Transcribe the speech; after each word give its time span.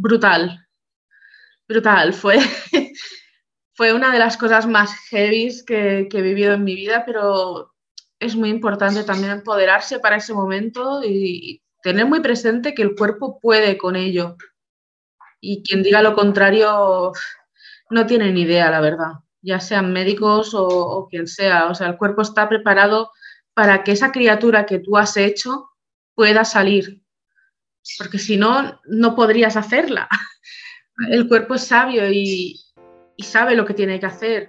brutal, 0.00 0.66
brutal. 1.68 2.12
Fue, 2.12 2.38
fue 3.74 3.92
una 3.92 4.12
de 4.12 4.18
las 4.18 4.36
cosas 4.36 4.66
más 4.66 4.92
heavy 5.10 5.50
que, 5.66 6.08
que 6.10 6.18
he 6.18 6.22
vivido 6.22 6.54
en 6.54 6.64
mi 6.64 6.74
vida, 6.74 7.04
pero 7.04 7.72
es 8.18 8.36
muy 8.36 8.50
importante 8.50 9.04
también 9.04 9.32
empoderarse 9.32 9.98
para 9.98 10.16
ese 10.16 10.32
momento 10.32 11.02
y 11.04 11.62
tener 11.82 12.06
muy 12.06 12.20
presente 12.20 12.74
que 12.74 12.82
el 12.82 12.94
cuerpo 12.94 13.38
puede 13.40 13.78
con 13.78 13.96
ello. 13.96 14.36
Y 15.40 15.62
quien 15.62 15.82
diga 15.82 16.02
lo 16.02 16.14
contrario 16.14 17.12
no 17.90 18.06
tiene 18.06 18.32
ni 18.32 18.42
idea, 18.42 18.70
la 18.70 18.80
verdad, 18.80 19.12
ya 19.42 19.60
sean 19.60 19.92
médicos 19.92 20.52
o, 20.54 21.06
quien 21.10 21.26
sea. 21.26 21.68
O 21.68 21.74
sea, 21.74 21.88
el 21.88 21.96
cuerpo 21.96 22.22
está 22.22 22.48
preparado 22.48 23.12
para 23.54 23.84
que 23.84 23.92
esa 23.92 24.12
criatura 24.12 24.66
que 24.66 24.78
tú 24.80 24.96
has 24.96 25.16
hecho 25.16 25.70
pueda 26.14 26.44
salir, 26.44 27.02
porque 27.98 28.18
si 28.18 28.36
no, 28.36 28.80
no 28.86 29.14
podrías 29.14 29.56
hacerla. 29.56 30.08
El 31.10 31.28
cuerpo 31.28 31.54
es 31.54 31.64
sabio 31.64 32.10
y, 32.10 32.60
y 33.16 33.22
sabe 33.22 33.54
lo 33.54 33.64
que 33.64 33.74
tiene 33.74 34.00
que 34.00 34.06
hacer. 34.06 34.48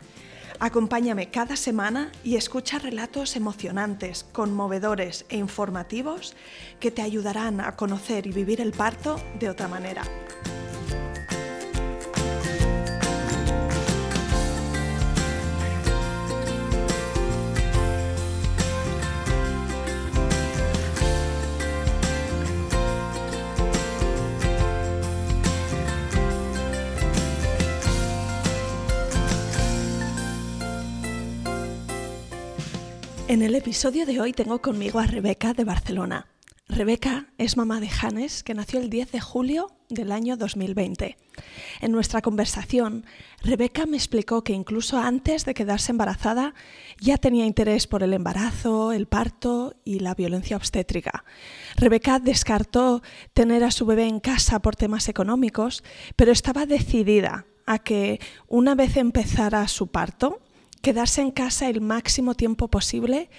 Acompáñame 0.63 1.31
cada 1.31 1.55
semana 1.55 2.11
y 2.23 2.35
escucha 2.35 2.77
relatos 2.77 3.35
emocionantes, 3.35 4.27
conmovedores 4.31 5.25
e 5.29 5.37
informativos 5.37 6.35
que 6.79 6.91
te 6.91 7.01
ayudarán 7.01 7.61
a 7.61 7.75
conocer 7.75 8.27
y 8.27 8.31
vivir 8.31 8.61
el 8.61 8.71
parto 8.71 9.19
de 9.39 9.49
otra 9.49 9.67
manera. 9.67 10.03
En 33.31 33.41
el 33.41 33.55
episodio 33.55 34.05
de 34.05 34.19
hoy 34.19 34.33
tengo 34.33 34.61
conmigo 34.61 34.99
a 34.99 35.07
Rebeca 35.07 35.53
de 35.53 35.63
Barcelona. 35.63 36.27
Rebeca 36.67 37.27
es 37.37 37.55
mamá 37.55 37.79
de 37.79 37.87
Hannes, 37.89 38.43
que 38.43 38.53
nació 38.53 38.81
el 38.81 38.89
10 38.89 39.13
de 39.13 39.21
julio 39.21 39.71
del 39.87 40.11
año 40.11 40.35
2020. 40.35 41.15
En 41.79 41.91
nuestra 41.93 42.21
conversación, 42.21 43.05
Rebeca 43.41 43.85
me 43.85 43.95
explicó 43.95 44.43
que 44.43 44.51
incluso 44.51 44.97
antes 44.97 45.45
de 45.45 45.53
quedarse 45.53 45.93
embarazada 45.93 46.53
ya 46.99 47.15
tenía 47.15 47.45
interés 47.45 47.87
por 47.87 48.03
el 48.03 48.11
embarazo, 48.11 48.91
el 48.91 49.07
parto 49.07 49.77
y 49.85 49.99
la 49.99 50.13
violencia 50.13 50.57
obstétrica. 50.57 51.23
Rebeca 51.77 52.19
descartó 52.19 53.01
tener 53.33 53.63
a 53.63 53.71
su 53.71 53.85
bebé 53.85 54.09
en 54.09 54.19
casa 54.19 54.61
por 54.61 54.75
temas 54.75 55.07
económicos, 55.07 55.85
pero 56.17 56.33
estaba 56.33 56.65
decidida 56.65 57.45
a 57.65 57.79
que 57.79 58.19
una 58.49 58.75
vez 58.75 58.97
empezara 58.97 59.65
su 59.69 59.87
parto, 59.87 60.41
quedarse 60.81 61.21
en 61.21 61.31
casa 61.31 61.69
el 61.69 61.81
máximo 61.81 62.35
tiempo 62.35 62.67
posible 62.69 63.29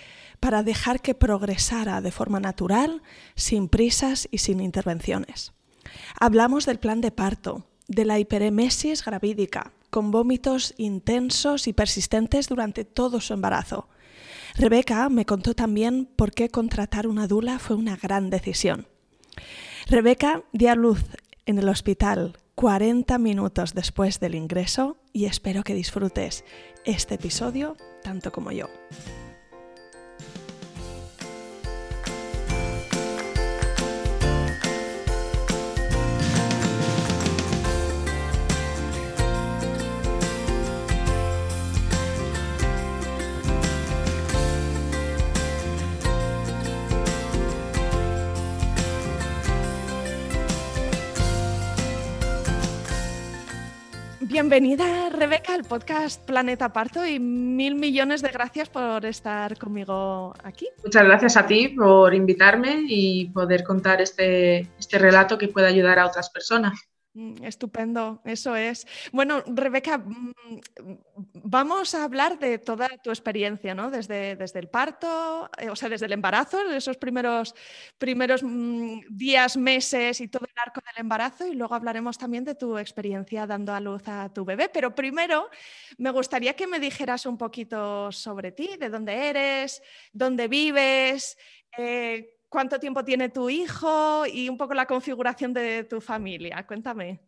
para 0.41 0.63
dejar 0.63 1.01
que 1.01 1.15
progresara 1.15 2.01
de 2.01 2.11
forma 2.11 2.41
natural, 2.41 3.03
sin 3.37 3.69
prisas 3.69 4.29
y 4.31 4.39
sin 4.39 4.61
intervenciones. 4.61 5.53
Hablamos 6.19 6.67
del 6.67 6.79
plan 6.79 7.01
de 7.01 7.11
parto, 7.11 7.67
de 7.89 8.05
la 8.05 8.19
hiperemesis 8.19 9.05
gravídica, 9.05 9.73
con 9.91 10.11
vómitos 10.11 10.75
intensos 10.79 11.69
y 11.69 11.73
persistentes 11.73 12.49
durante 12.49 12.85
todo 12.85 13.21
su 13.21 13.35
embarazo. 13.35 13.89
Rebeca 14.57 15.09
me 15.09 15.27
contó 15.27 15.55
también 15.55 16.07
por 16.17 16.33
qué 16.33 16.49
contratar 16.49 17.07
una 17.07 17.27
dula 17.27 17.59
fue 17.59 17.77
una 17.77 17.97
gran 17.97 18.31
decisión. 18.31 18.89
Rebeca 19.89 20.43
dio 20.53 20.71
a 20.71 20.75
luz 20.75 21.05
en 21.47 21.59
el 21.59 21.69
hospital 21.69 22.39
40 22.55 23.19
minutos 23.19 23.75
después 23.75 24.21
del 24.21 24.35
ingreso 24.35 24.97
y 25.13 25.27
espero 25.27 25.63
que 25.63 25.75
disfrutes 25.75 26.45
este 26.85 27.15
episodio 27.15 27.77
tanto 28.03 28.33
como 28.33 28.53
yo. 28.53 28.69
Bienvenida, 54.43 55.09
Rebeca, 55.09 55.55
al 55.55 55.63
podcast 55.63 56.21
Planeta 56.27 56.73
Parto 56.73 57.07
y 57.07 57.21
mil 57.21 57.77
millones 57.77 58.23
de 58.23 58.31
gracias 58.31 58.69
por 58.69 59.07
estar 59.07 59.57
conmigo 59.57 60.35
aquí. 60.43 60.69
Muchas 60.83 61.05
gracias 61.05 61.37
a 61.37 61.47
ti 61.47 61.69
por 61.69 62.13
invitarme 62.13 62.83
y 62.89 63.27
poder 63.27 63.63
contar 63.63 64.01
este, 64.01 64.69
este 64.81 64.99
relato 64.99 65.39
que 65.39 65.47
pueda 65.47 65.69
ayudar 65.69 66.01
a 66.01 66.07
otras 66.07 66.29
personas. 66.29 66.77
Mm, 67.15 67.45
estupendo, 67.45 68.23
eso 68.25 68.57
es. 68.57 68.87
Bueno, 69.13 69.43
Rebeca, 69.47 69.99
mm, 69.99 70.33
vamos 71.45 71.95
a 71.95 72.05
hablar 72.05 72.39
de 72.39 72.57
toda 72.59 72.89
tu 73.03 73.11
experiencia, 73.11 73.75
¿no? 73.75 73.91
Desde, 73.91 74.35
desde 74.37 74.61
el 74.61 74.69
parto, 74.69 75.51
eh, 75.59 75.69
o 75.69 75.77
sea, 75.77 75.91
desde 75.91 76.07
el 76.07 76.13
embarazo, 76.13 76.59
esos 76.71 76.97
primeros, 76.97 77.55
primeros 77.99 78.43
mm, 78.43 79.01
días, 79.11 79.59
meses 79.59 80.23
y 80.23 80.29
todo 80.29 80.47
el 80.47 80.59
arco 80.65 80.81
del 80.87 81.03
embarazo, 81.03 81.47
y 81.47 81.55
luego 81.55 81.75
hablaremos 81.75 82.17
también 82.17 82.45
de 82.45 82.55
tu 82.55 82.79
experiencia 82.79 83.47
dando 83.47 83.75
a 83.75 83.81
luz 83.81 84.03
a 84.09 84.33
tu 84.33 84.47
bebé. 84.47 84.71
Pero 84.73 84.95
primero, 84.95 85.51
me 85.99 86.11
gustaría 86.11 86.55
que 86.57 86.67
me 86.67 86.81
dijeras 86.81 87.27
un 87.27 87.37
poquito 87.37 88.11
sobre 88.11 88.53
ti, 88.53 88.77
de 88.79 88.89
dónde 88.89 89.29
eres, 89.29 89.83
dónde 90.15 90.49
vives. 90.49 91.37
Eh, 91.77 92.39
cuánto 92.53 92.79
tiempo 92.79 93.03
tiene 93.03 93.31
tu 93.31 93.49
hijo 93.49 94.27
y 94.27 94.49
un 94.49 94.59
poco 94.59 94.75
la 94.75 94.87
configuración 94.87 95.55
de 95.55 95.85
tu 95.85 96.01
familia. 96.01 96.65
Cuéntame. 96.67 97.21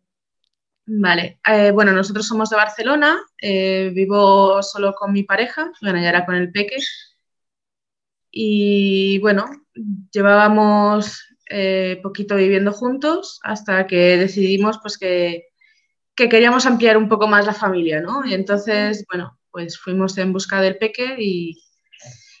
Vale, 0.85 1.39
eh, 1.47 1.71
bueno, 1.71 1.91
nosotros 1.91 2.27
somos 2.27 2.51
de 2.51 2.57
Barcelona, 2.57 3.19
eh, 3.41 3.91
vivo 3.91 4.61
solo 4.61 4.93
con 4.93 5.11
mi 5.11 5.23
pareja, 5.23 5.71
bueno, 5.81 5.99
ya 5.99 6.09
era 6.09 6.25
con 6.25 6.35
el 6.35 6.51
peque. 6.51 6.77
Y 8.29 9.17
bueno, 9.19 9.45
llevábamos 10.11 11.23
eh, 11.49 11.99
poquito 12.03 12.35
viviendo 12.35 12.71
juntos 12.71 13.39
hasta 13.43 13.87
que 13.87 14.17
decidimos 14.17 14.77
pues 14.79 14.97
que, 14.99 15.47
que, 16.15 16.29
queríamos 16.29 16.67
ampliar 16.67 16.97
un 16.97 17.09
poco 17.09 17.27
más 17.27 17.47
la 17.47 17.53
familia, 17.53 17.99
¿no? 17.99 18.23
Y 18.25 18.35
entonces, 18.35 19.05
bueno, 19.09 19.39
pues 19.49 19.79
fuimos 19.79 20.15
en 20.19 20.33
busca 20.33 20.61
del 20.61 20.77
peque 20.77 21.15
y, 21.17 21.63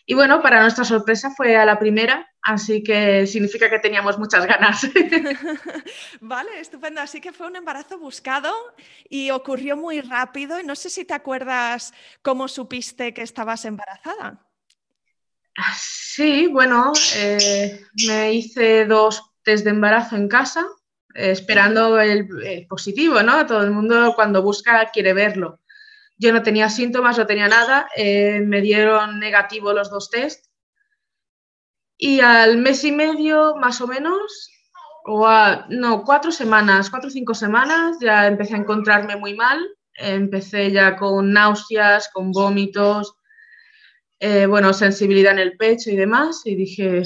y 0.05 0.13
bueno, 0.13 0.41
para 0.43 0.61
nuestra 0.61 0.83
sorpresa 0.83 1.31
fue 1.35 1.55
a 1.57 1.65
la 1.65 1.79
primera, 1.79 2.27
así 2.45 2.83
que 2.83 3.25
significa 3.25 3.69
que 3.69 3.79
teníamos 3.79 4.17
muchas 4.17 4.45
ganas. 4.45 4.87
vale, 6.21 6.59
estupendo. 6.59 7.01
Así 7.01 7.19
que 7.19 7.33
fue 7.33 7.47
un 7.47 7.55
embarazo 7.55 7.97
buscado 7.97 8.53
y 9.09 9.31
ocurrió 9.31 9.75
muy 9.75 9.99
rápido. 10.01 10.59
Y 10.59 10.63
no 10.63 10.75
sé 10.75 10.89
si 10.89 11.05
te 11.05 11.15
acuerdas 11.15 11.93
cómo 12.21 12.47
supiste 12.47 13.13
que 13.13 13.23
estabas 13.23 13.65
embarazada. 13.65 14.45
Sí, 15.75 16.47
bueno, 16.47 16.93
eh, 17.15 17.81
me 18.07 18.33
hice 18.33 18.85
dos 18.85 19.33
test 19.41 19.63
de 19.63 19.71
embarazo 19.71 20.15
en 20.15 20.27
casa, 20.27 20.65
esperando 21.13 21.99
el, 21.99 22.27
el 22.43 22.67
positivo, 22.67 23.23
¿no? 23.23 23.45
Todo 23.45 23.63
el 23.63 23.71
mundo 23.71 24.13
cuando 24.15 24.43
busca 24.43 24.91
quiere 24.91 25.13
verlo. 25.13 25.61
Yo 26.17 26.31
no 26.31 26.43
tenía 26.43 26.69
síntomas, 26.69 27.17
no 27.17 27.25
tenía 27.25 27.47
nada, 27.47 27.87
eh, 27.95 28.41
me 28.45 28.61
dieron 28.61 29.19
negativo 29.19 29.73
los 29.73 29.89
dos 29.89 30.09
test 30.09 30.45
y 31.97 32.19
al 32.19 32.57
mes 32.57 32.83
y 32.83 32.91
medio 32.91 33.55
más 33.55 33.81
o 33.81 33.87
menos 33.87 34.51
o 35.05 35.27
no, 35.69 36.03
cuatro 36.03 36.31
semanas, 36.31 36.89
cuatro 36.89 37.09
o 37.09 37.11
cinco 37.11 37.35
semanas, 37.35 37.97
ya 38.01 38.25
empecé 38.25 38.55
a 38.55 38.57
encontrarme 38.57 39.15
muy 39.15 39.35
mal. 39.35 39.63
Empecé 39.93 40.71
ya 40.71 40.97
con 40.97 41.31
náuseas, 41.31 42.09
con 42.11 42.31
vómitos, 42.31 43.15
eh, 44.19 44.45
bueno, 44.45 44.73
sensibilidad 44.73 45.33
en 45.33 45.39
el 45.39 45.57
pecho 45.57 45.91
y 45.91 45.95
demás. 45.95 46.41
Y 46.45 46.55
dije, 46.55 47.03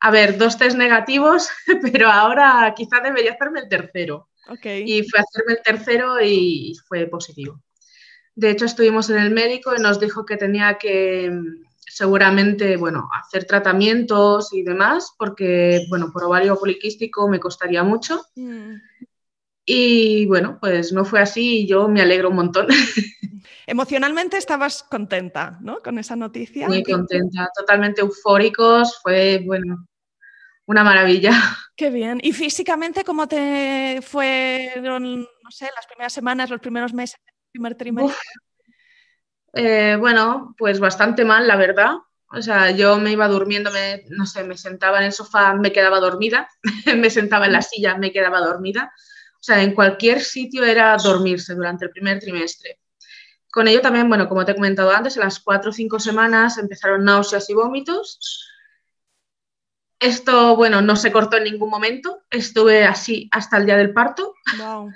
a 0.00 0.10
ver, 0.10 0.36
dos 0.36 0.58
test 0.58 0.76
negativos, 0.76 1.48
pero 1.92 2.08
ahora 2.08 2.74
quizás 2.76 3.02
debería 3.02 3.32
hacerme 3.32 3.60
el 3.60 3.68
tercero. 3.68 4.28
Y 4.64 5.04
fue 5.04 5.20
a 5.20 5.22
hacerme 5.22 5.52
el 5.52 5.62
tercero 5.62 6.20
y 6.20 6.74
fue 6.88 7.06
positivo. 7.06 7.62
De 8.34 8.50
hecho, 8.50 8.64
estuvimos 8.64 9.10
en 9.10 9.18
el 9.18 9.30
médico 9.30 9.74
y 9.76 9.80
nos 9.80 10.00
dijo 10.00 10.26
que 10.26 10.36
tenía 10.36 10.76
que 10.76 11.30
seguramente, 12.00 12.78
bueno, 12.78 13.10
hacer 13.12 13.44
tratamientos 13.44 14.54
y 14.54 14.62
demás, 14.62 15.14
porque, 15.18 15.84
bueno, 15.90 16.10
por 16.10 16.24
ovario 16.24 16.58
poliquístico 16.58 17.28
me 17.28 17.38
costaría 17.38 17.82
mucho. 17.82 18.24
Mm. 18.36 18.76
Y 19.66 20.24
bueno, 20.24 20.56
pues 20.58 20.94
no 20.94 21.04
fue 21.04 21.20
así 21.20 21.58
y 21.58 21.66
yo 21.66 21.88
me 21.88 22.00
alegro 22.00 22.30
un 22.30 22.36
montón. 22.36 22.68
Emocionalmente 23.66 24.38
estabas 24.38 24.82
contenta, 24.82 25.58
¿no? 25.60 25.80
Con 25.80 25.98
esa 25.98 26.16
noticia. 26.16 26.68
Muy 26.68 26.82
contenta, 26.82 27.50
totalmente 27.54 28.00
eufóricos, 28.00 28.98
fue, 29.02 29.42
bueno, 29.44 29.86
una 30.64 30.82
maravilla. 30.82 31.32
Qué 31.76 31.90
bien. 31.90 32.18
¿Y 32.22 32.32
físicamente 32.32 33.04
cómo 33.04 33.28
te 33.28 34.00
fueron, 34.00 35.20
no 35.20 35.50
sé, 35.50 35.68
las 35.76 35.86
primeras 35.86 36.14
semanas, 36.14 36.48
los 36.48 36.60
primeros 36.60 36.94
meses 36.94 37.20
primer 37.52 37.74
trimestre? 37.74 38.16
Eh, 39.52 39.96
bueno, 39.98 40.54
pues 40.58 40.80
bastante 40.80 41.24
mal, 41.24 41.46
la 41.46 41.56
verdad. 41.56 41.94
O 42.32 42.40
sea, 42.40 42.70
yo 42.70 42.96
me 42.98 43.10
iba 43.10 43.26
durmiendo, 43.26 43.70
no 44.10 44.24
sé, 44.24 44.44
me 44.44 44.56
sentaba 44.56 44.98
en 44.98 45.06
el 45.06 45.12
sofá, 45.12 45.54
me 45.54 45.72
quedaba 45.72 45.98
dormida, 45.98 46.48
me 46.96 47.10
sentaba 47.10 47.46
en 47.46 47.52
la 47.52 47.62
silla, 47.62 47.96
me 47.96 48.12
quedaba 48.12 48.40
dormida. 48.40 48.92
O 49.34 49.42
sea, 49.42 49.62
en 49.62 49.74
cualquier 49.74 50.20
sitio 50.20 50.64
era 50.64 50.96
dormirse 50.96 51.54
durante 51.54 51.86
el 51.86 51.90
primer 51.90 52.20
trimestre. 52.20 52.78
Con 53.50 53.66
ello 53.66 53.80
también, 53.80 54.08
bueno, 54.08 54.28
como 54.28 54.44
te 54.44 54.52
he 54.52 54.54
comentado 54.54 54.92
antes, 54.92 55.16
en 55.16 55.24
las 55.24 55.40
cuatro 55.40 55.70
o 55.70 55.72
cinco 55.72 55.98
semanas 55.98 56.56
empezaron 56.58 57.04
náuseas 57.04 57.50
y 57.50 57.54
vómitos. 57.54 58.46
Esto, 59.98 60.54
bueno, 60.56 60.80
no 60.82 60.94
se 60.94 61.10
cortó 61.10 61.36
en 61.36 61.44
ningún 61.44 61.68
momento. 61.68 62.22
Estuve 62.30 62.84
así 62.84 63.28
hasta 63.32 63.56
el 63.56 63.66
día 63.66 63.76
del 63.76 63.92
parto. 63.92 64.34
Wow. 64.56 64.92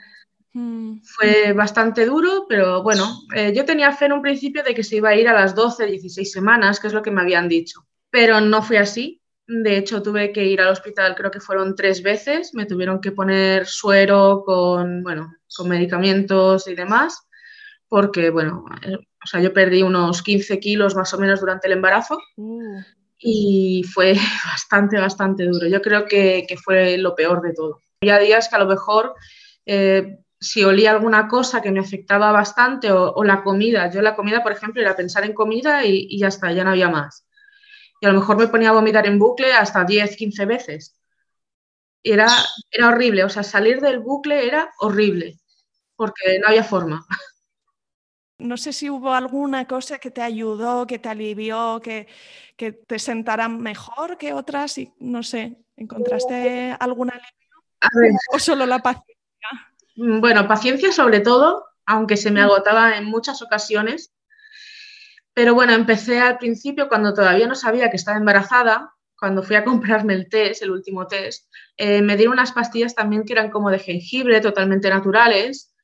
Mm. 0.55 1.01
Fue 1.03 1.53
bastante 1.53 2.06
duro, 2.06 2.47
pero 2.49 2.83
bueno, 2.83 3.23
eh, 3.35 3.53
yo 3.55 3.65
tenía 3.65 3.93
fe 3.93 4.06
en 4.06 4.12
un 4.12 4.23
principio 4.23 4.62
de 4.62 4.73
que 4.73 4.85
se 4.85 4.97
iba 4.97 5.11
a 5.11 5.17
ir 5.17 5.29
a 5.29 5.35
las 5.35 5.55
12, 5.55 5.87
16 5.87 6.31
semanas, 6.31 6.79
que 6.79 6.87
es 6.87 6.93
lo 6.93 7.03
que 7.03 7.11
me 7.11 7.21
habían 7.21 7.49
dicho, 7.49 7.81
pero 8.09 8.41
no 8.41 8.62
fue 8.62 8.79
así. 8.79 9.21
De 9.47 9.77
hecho, 9.77 10.01
tuve 10.01 10.33
que 10.33 10.45
ir 10.45 10.61
al 10.61 10.69
hospital, 10.69 11.15
creo 11.17 11.31
que 11.31 11.41
fueron 11.41 11.75
tres 11.75 12.03
veces, 12.03 12.55
me 12.55 12.67
tuvieron 12.67 13.01
que 13.01 13.12
poner 13.12 13.67
suero 13.67 14.43
con, 14.47 15.03
bueno, 15.03 15.35
con 15.55 15.69
medicamentos 15.69 16.67
y 16.69 16.75
demás, 16.75 17.27
porque, 17.89 18.31
bueno, 18.31 18.65
eh, 18.83 18.97
o 18.97 19.27
sea, 19.27 19.41
yo 19.41 19.53
perdí 19.53 19.83
unos 19.83 20.23
15 20.23 20.61
kilos 20.61 20.95
más 20.95 21.12
o 21.12 21.19
menos 21.19 21.41
durante 21.41 21.67
el 21.67 21.75
embarazo. 21.75 22.19
Uh. 22.37 22.81
Y 23.19 23.83
fue 23.93 24.15
bastante, 24.47 24.99
bastante 24.99 25.45
duro. 25.45 25.67
Yo 25.67 25.83
creo 25.83 26.07
que, 26.07 26.45
que, 26.49 26.57
fue 26.57 26.97
lo 26.97 27.15
peor 27.15 27.43
de 27.43 27.53
todo. 27.55 27.81
Había 28.00 28.19
días 28.19 28.49
que 28.49 28.57
a 28.57 28.61
lo 28.61 28.67
mejor 28.67 29.15
eh, 29.67 30.19
si 30.44 30.62
olía 30.62 30.91
alguna 30.91 31.26
cosa 31.26 31.62
que 31.62 31.70
me 31.70 31.81
afectaba 31.81 32.31
bastante 32.31 32.93
o, 32.93 33.25
la 33.25 33.43
comida. 33.43 33.91
Yo 33.91 34.02
la 34.02 34.14
comida, 34.14 34.43
por 34.43 34.52
ejemplo, 34.52 34.82
era 34.82 34.94
pensar 34.94 35.25
en 35.25 35.32
comida 35.32 35.85
y, 35.87 36.19
ya 36.19 36.29
está, 36.29 36.52
ya 36.52 36.64
no 36.64 36.70
había 36.70 36.91
más. 36.91 37.26
Y 38.00 38.06
a 38.06 38.12
lo 38.12 38.20
mejor 38.20 38.37
me 38.37 38.49
ponía 38.49 38.69
a 38.69 38.73
vomitar 38.73 39.06
en 39.06 39.19
bucle 39.19 39.52
hasta 39.55 39.85
10, 39.85 40.17
15 40.17 40.44
veces. 40.44 41.00
Era, 42.02 42.29
era 42.70 42.88
horrible, 42.88 43.25
o 43.25 43.31
sea, 43.31 43.43
salir 43.43 43.81
del 43.81 44.00
bucle 44.00 44.46
era 44.46 44.70
horrible, 44.81 45.38
porque 45.96 46.38
no 46.41 46.49
había 46.49 46.64
forma. 46.64 47.06
No 48.37 48.56
sé 48.56 48.73
si 48.73 48.90
hubo 48.90 49.14
alguna 49.14 49.64
cosa 49.69 49.99
que 49.99 50.11
te 50.11 50.20
ayudó, 50.20 50.88
que 50.88 50.99
te 50.99 51.08
alivió, 51.08 51.81
que, 51.81 52.08
que 52.56 52.73
te 52.73 52.99
sentara 52.99 53.49
mejor 53.49 54.19
que 54.19 54.32
otras 54.32 54.76
y 54.76 54.93
no 54.99 55.23
sé, 55.23 55.56
¿encontraste 55.76 56.76
alguna 56.81 57.12
alivio? 57.12 58.19
¿O 58.32 58.38
solo 58.40 58.67
la 58.67 58.81
paciencia? 58.81 59.13
Mm, 59.96 60.20
bueno, 60.20 60.49
paciencia 60.49 60.93
sobre 60.93 61.20
todo, 61.20 61.64
aunque 61.87 62.17
se 62.17 62.31
me 62.31 62.41
agotaba 62.41 62.96
en 62.96 63.05
muchas 63.05 63.43
ocasiones. 63.43 64.12
Pero 65.35 65.55
bueno, 65.55 65.73
empecé 65.73 66.20
al 66.20 66.38
principio 66.38 66.88
cuando 66.88 67.12
todavía 67.12 67.46
no 67.46 67.55
sabía 67.55 67.91
que 67.91 67.96
estaba 67.96 68.19
embarazada, 68.19 68.93
cuando 69.19 69.43
fui 69.43 69.56
a 69.56 69.64
comprarme 69.64 70.14
el 70.14 70.29
test, 70.29 70.62
el 70.62 70.70
último 70.70 71.06
test, 71.06 71.49
eh, 71.76 72.02
me 72.02 72.17
dieron 72.17 72.35
unas 72.35 72.52
pastillas 72.52 72.94
también 72.94 73.25
que 73.25 73.32
eran 73.32 73.50
como 73.50 73.70
de 73.70 73.79
jengibre, 73.79 74.41
totalmente 74.41 74.91
naturales. 74.91 75.75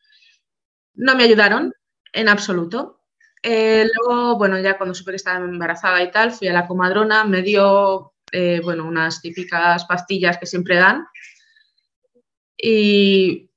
No 0.95 1.17
me 1.17 1.25
ayudaron 1.25 1.73
en 2.13 2.29
absoluto. 2.29 3.03
Eh, 3.43 3.89
luego, 3.95 4.37
bueno, 4.37 4.59
ya 4.61 4.77
cuando 4.77 4.95
supe 4.95 5.13
que 5.13 5.17
estaba 5.17 5.39
embarazada 5.45 6.03
y 6.03 6.11
tal, 6.11 6.33
fui 6.33 6.49
a 6.49 6.53
la 6.53 6.67
comadrona, 6.67 7.25
me 7.25 7.43
dio, 7.43 8.13
eh, 8.33 8.61
bueno, 8.63 8.87
unas 8.87 9.21
típicas 9.23 9.85
pastillas 9.87 10.39
que 10.39 10.47
siempre 10.47 10.77
dan. 10.77 11.07
Y 12.57 13.50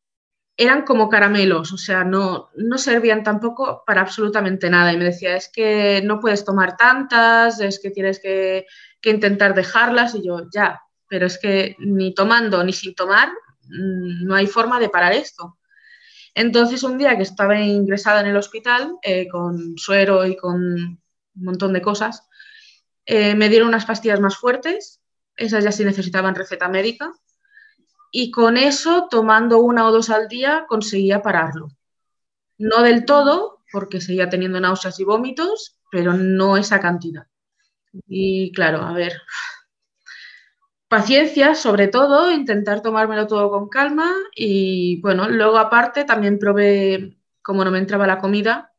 eran 0.55 0.83
como 0.83 1.09
caramelos, 1.09 1.73
o 1.73 1.77
sea, 1.77 2.03
no, 2.03 2.50
no 2.55 2.77
servían 2.77 3.23
tampoco 3.23 3.83
para 3.85 4.01
absolutamente 4.01 4.69
nada. 4.69 4.94
Y 4.94 4.97
me 4.97 5.05
decía, 5.05 5.35
es 5.35 5.50
que 5.51 6.01
no 6.03 6.19
puedes 6.19 6.45
tomar 6.45 6.77
tantas, 6.77 7.59
es 7.59 7.79
que 7.79 7.89
tienes 7.89 8.19
que, 8.19 8.65
intentar 9.03 9.55
dejarlas. 9.55 10.15
Y 10.15 10.25
yo, 10.25 10.47
ya, 10.53 10.81
pero 11.07 11.25
es 11.25 11.39
que 11.39 11.75
ni 11.79 12.13
tomando 12.13 12.63
ni 12.63 12.73
sin 12.73 12.94
tomar, 12.95 13.29
mm, 13.63 14.25
no 14.25 14.35
hay 14.35 14.47
forma 14.47 14.79
de 14.79 14.89
parar 14.89 15.13
esto. 15.13 15.57
Entonces, 16.35 16.83
un 16.83 16.97
día 16.97 17.17
que 17.17 17.23
estaba 17.23 17.59
ingresada 17.59 18.21
en 18.21 18.27
el 18.27 18.38
hospital 18.38 18.97
eh, 19.03 19.27
con 19.27 19.77
suero 19.77 20.25
y 20.25 20.35
con 20.35 20.56
un 20.56 20.99
montón 21.35 21.73
de 21.73 21.81
cosas, 21.81 22.27
eh, 23.06 23.35
me 23.35 23.49
dieron 23.49 23.67
unas 23.69 23.85
pastillas 23.85 24.19
más 24.19 24.38
fuertes, 24.38 25.01
esas 25.35 25.63
ya 25.63 25.71
sí 25.71 25.83
necesitaban 25.83 26.35
receta 26.35 26.69
médica, 26.69 27.11
y 28.15 28.30
con 28.30 28.57
eso, 28.57 29.07
tomando 29.10 29.57
una 29.57 29.88
o 29.88 29.92
dos 29.92 30.12
al 30.12 30.27
día, 30.27 30.65
conseguía 30.69 31.24
pararlo. 31.24 31.69
No 32.60 32.83
del 32.83 33.06
todo, 33.06 33.63
porque 33.71 34.01
seguía 34.01 34.30
teniendo 34.30 34.60
náuseas 34.60 35.00
y 35.00 35.04
vómitos, 35.04 35.80
pero 35.92 36.13
no 36.13 36.56
esa 36.56 36.80
cantidad. 36.80 37.25
Y 38.07 38.51
claro, 38.51 38.83
a 38.83 38.94
ver, 38.94 39.13
paciencia 40.88 41.56
sobre 41.56 41.88
todo, 41.88 42.31
intentar 42.31 42.83
tomármelo 42.83 43.25
todo 43.25 43.50
con 43.50 43.68
calma 43.68 44.13
y 44.36 45.01
bueno, 45.01 45.27
luego 45.27 45.57
aparte 45.57 46.06
también 46.06 46.37
probé, 46.37 47.18
como 47.42 47.66
no 47.66 47.71
me 47.71 47.80
entraba 47.80 48.06
la 48.06 48.19
comida, 48.19 48.73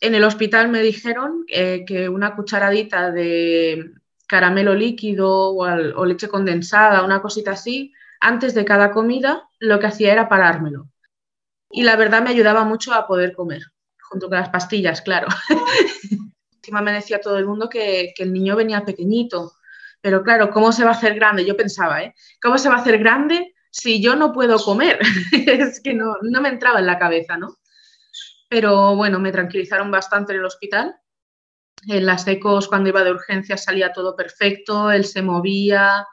en 0.00 0.16
el 0.16 0.24
hospital 0.24 0.70
me 0.70 0.82
dijeron 0.82 1.44
eh, 1.46 1.84
que 1.86 2.08
una 2.08 2.34
cucharadita 2.34 3.12
de 3.12 3.92
caramelo 4.26 4.74
líquido 4.74 5.50
o, 5.50 5.64
o, 5.64 6.04
leche 6.04 6.28
condensada, 6.28 7.04
una 7.04 7.22
cosita 7.22 7.52
así, 7.52 7.92
antes 8.20 8.54
de 8.54 8.64
cada 8.64 8.90
comida 8.90 9.48
lo 9.58 9.78
que 9.78 9.86
hacía 9.86 10.12
era 10.12 10.28
parármelo. 10.28 10.88
Y 11.70 11.82
la 11.82 11.96
verdad 11.96 12.22
me 12.22 12.30
ayudaba 12.30 12.64
mucho 12.64 12.94
a 12.94 13.06
poder 13.06 13.34
comer, 13.34 13.62
junto 14.00 14.28
con 14.28 14.38
las 14.38 14.48
pastillas, 14.48 15.02
claro. 15.02 15.28
Encima 16.52 16.82
me 16.82 16.92
decía 16.92 17.20
todo 17.20 17.38
el 17.38 17.46
mundo 17.46 17.68
que, 17.68 18.12
el 18.16 18.32
niño 18.32 18.56
venía 18.56 18.84
pequeñito, 18.84 19.52
pero 20.00 20.22
claro, 20.22 20.50
¿cómo 20.50 20.72
se 20.72 20.84
va 20.84 20.90
a 20.90 20.94
hacer 20.94 21.14
grande? 21.14 21.44
Yo 21.44 21.56
pensaba, 21.56 22.02
¿eh? 22.02 22.14
¿Cómo 22.40 22.58
se 22.58 22.68
va 22.68 22.76
a 22.76 22.78
hacer 22.78 22.98
grande 22.98 23.54
si 23.70 24.02
yo 24.02 24.16
no 24.16 24.32
puedo 24.32 24.58
comer? 24.58 24.98
es 25.32 25.80
que 25.80 25.94
no, 25.94 26.16
no 26.22 26.40
me 26.40 26.48
entraba 26.48 26.80
en 26.80 26.86
la 26.86 26.98
cabeza, 26.98 27.36
¿no? 27.36 27.56
Pero 28.48 28.96
bueno, 28.96 29.18
me 29.18 29.32
tranquilizaron 29.32 29.90
bastante 29.90 30.32
en 30.32 30.38
el 30.40 30.46
hospital. 30.46 30.96
En 31.86 32.06
las 32.06 32.26
ecos, 32.26 32.66
cuando 32.66 32.88
iba 32.88 33.04
de 33.04 33.12
urgencia, 33.12 33.56
salía 33.56 33.92
todo 33.92 34.16
perfecto, 34.16 34.90
él 34.90 35.04
se 35.04 35.22
movía, 35.22 36.06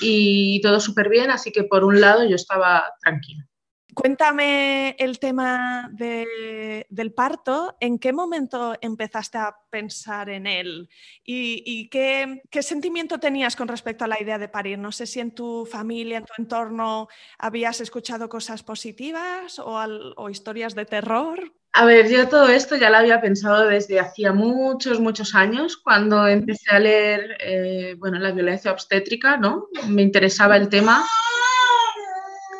y 0.00 0.60
todo 0.60 0.80
súper 0.80 1.08
bien, 1.08 1.30
así 1.30 1.52
que 1.52 1.64
por 1.64 1.84
un 1.84 2.00
lado 2.00 2.28
yo 2.28 2.36
estaba 2.36 2.84
tranquila. 3.00 3.46
Cuéntame 3.94 4.96
el 4.98 5.20
tema 5.20 5.88
del 5.92 7.12
parto. 7.14 7.76
¿En 7.78 7.98
qué 8.00 8.12
momento 8.12 8.74
empezaste 8.80 9.38
a 9.38 9.56
pensar 9.70 10.28
en 10.30 10.46
él? 10.48 10.88
¿Y, 11.24 11.88
qué, 11.90 12.42
sentimiento 12.60 13.20
tenías 13.20 13.54
con 13.54 13.68
respecto 13.68 14.04
a 14.04 14.08
la 14.08 14.20
idea 14.20 14.38
de 14.38 14.48
parir? 14.48 14.78
No 14.78 14.90
sé 14.90 15.06
si 15.06 15.20
en 15.20 15.32
tu 15.32 15.64
familia, 15.64 16.18
en 16.18 16.24
tu 16.24 16.32
entorno, 16.38 17.08
habías 17.38 17.80
escuchado 17.80 18.28
cosas 18.28 18.64
positivas 18.64 19.60
o 19.64 20.28
historias 20.28 20.74
de 20.74 20.86
terror. 20.86 21.52
A 21.76 21.84
ver, 21.86 22.08
yo 22.08 22.28
todo 22.28 22.46
esto 22.48 22.76
ya 22.76 22.88
lo 22.88 22.98
había 22.98 23.20
pensado 23.20 23.66
desde 23.66 23.98
hacía 23.98 24.32
muchos, 24.32 25.00
muchos 25.00 25.34
años, 25.34 25.76
cuando 25.76 26.28
empecé 26.28 26.70
a 26.70 26.78
leer, 26.78 27.36
eh, 27.40 27.96
bueno, 27.98 28.20
la 28.20 28.30
violencia 28.30 28.70
obstétrica, 28.70 29.38
¿no? 29.38 29.66
Me 29.88 30.02
interesaba 30.02 30.56
el 30.56 30.68
tema 30.68 31.04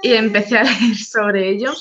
y 0.02 0.14
empecé 0.14 0.58
a 0.58 0.64
leer 0.64 0.96
sobre 0.96 1.48
ello. 1.48 1.72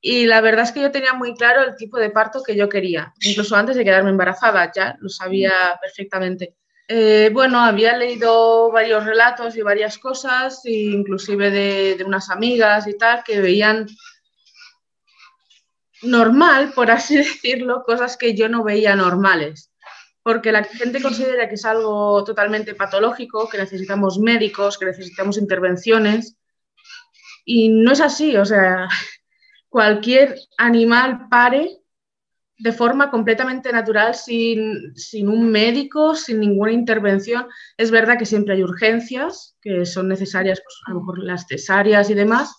Y 0.00 0.24
la 0.24 0.40
verdad 0.40 0.64
es 0.64 0.72
que 0.72 0.80
yo 0.80 0.90
tenía 0.90 1.12
muy 1.12 1.34
claro 1.34 1.64
el 1.64 1.76
tipo 1.76 1.98
de 1.98 2.08
parto 2.08 2.42
que 2.42 2.56
yo 2.56 2.66
quería, 2.66 3.12
incluso 3.20 3.54
antes 3.54 3.76
de 3.76 3.84
quedarme 3.84 4.08
embarazada, 4.08 4.72
ya 4.74 4.96
lo 5.00 5.10
sabía 5.10 5.52
perfectamente. 5.82 6.56
Eh, 6.88 7.30
bueno, 7.32 7.60
había 7.60 7.96
leído 7.96 8.72
varios 8.72 9.04
relatos 9.04 9.54
y 9.56 9.62
varias 9.62 9.98
cosas, 9.98 10.62
inclusive 10.64 11.50
de, 11.50 12.04
unas 12.04 12.30
amigas 12.30 12.86
y 12.86 12.96
tal, 12.96 13.22
que 13.22 13.40
veían 13.40 13.86
normal, 16.02 16.72
por 16.74 16.90
así 16.90 17.16
decirlo, 17.18 17.82
cosas 17.84 18.16
que 18.16 18.34
yo 18.34 18.48
no 18.48 18.64
veía 18.64 18.96
normales. 18.96 19.70
Porque 20.22 20.52
la 20.52 20.62
gente 20.62 21.02
considera 21.02 21.48
que 21.48 21.56
es 21.56 21.64
algo 21.64 22.22
totalmente 22.22 22.74
patológico, 22.74 23.48
que 23.48 23.58
necesitamos 23.58 24.18
médicos, 24.18 24.78
que 24.78 24.86
necesitamos 24.86 25.36
intervenciones. 25.36 26.36
Y 27.44 27.70
no 27.70 27.92
es 27.92 28.00
así, 28.00 28.36
o 28.36 28.44
sea, 28.44 28.88
cualquier 29.68 30.36
animal 30.58 31.28
pare 31.28 31.82
de 32.62 32.72
forma 32.72 33.10
completamente 33.10 33.72
natural, 33.72 34.14
sin, 34.14 34.94
un 35.28 35.50
médico, 35.50 36.14
sin 36.14 36.38
ninguna 36.38 36.70
intervención. 36.70 37.48
Es 37.76 37.90
verdad 37.90 38.16
que 38.16 38.24
siempre 38.24 38.54
hay 38.54 38.62
urgencias, 38.62 39.56
que 39.60 39.84
son 39.84 40.06
necesarias, 40.06 40.60
pues, 40.62 40.76
a 40.86 40.92
lo 40.92 41.00
mejor 41.00 41.24
las 41.24 41.46
cesáreas 41.48 42.08
y 42.08 42.14
demás, 42.14 42.54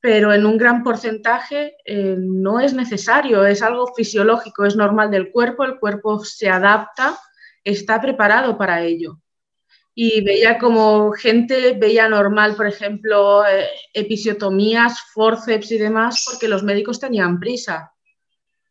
pero 0.00 0.32
en 0.32 0.46
un 0.46 0.56
gran 0.56 0.82
porcentaje 0.82 1.76
eh, 1.84 2.16
no 2.18 2.60
es 2.60 2.72
necesario, 2.74 3.44
es 3.44 3.62
algo 3.62 3.92
fisiológico, 3.94 4.64
es 4.64 4.76
normal 4.76 5.10
del 5.10 5.30
cuerpo, 5.30 5.64
el 5.64 5.78
cuerpo 5.78 6.24
se 6.24 6.48
adapta, 6.48 7.18
está 7.64 8.00
preparado 8.00 8.56
para 8.56 8.82
ello. 8.82 9.20
Y 9.94 10.22
veía 10.22 10.58
como 10.58 11.12
gente 11.12 11.72
veía 11.78 12.08
normal, 12.08 12.54
por 12.56 12.66
ejemplo, 12.66 13.44
eh, 13.46 13.66
episiotomías, 13.92 14.98
forceps 15.12 15.72
y 15.72 15.78
demás, 15.78 16.24
porque 16.30 16.48
los 16.48 16.62
médicos 16.62 16.98
tenían 17.00 17.38
prisa 17.38 17.92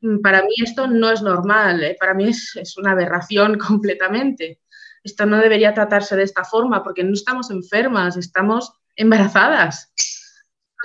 Mm, 0.01 0.21
para 0.21 0.41
mí 0.43 0.53
esto 0.63 0.87
no 0.87 1.11
es 1.11 1.21
normal, 1.21 1.83
¿eh? 1.83 1.97
para 1.99 2.13
mí 2.13 2.29
es, 2.29 2.77
una 2.77 2.91
aberración 2.91 3.57
completamente. 3.67 4.61
Esto 5.03 5.25
no 5.25 5.37
debería 5.37 5.73
tratarse 5.73 6.15
de 6.15 6.23
esta 6.23 6.43
forma 6.43 6.83
porque 6.83 7.03
no 7.03 7.13
estamos 7.13 7.51
enfermas, 7.51 8.17
estamos 8.17 8.73
embarazadas. 8.95 9.93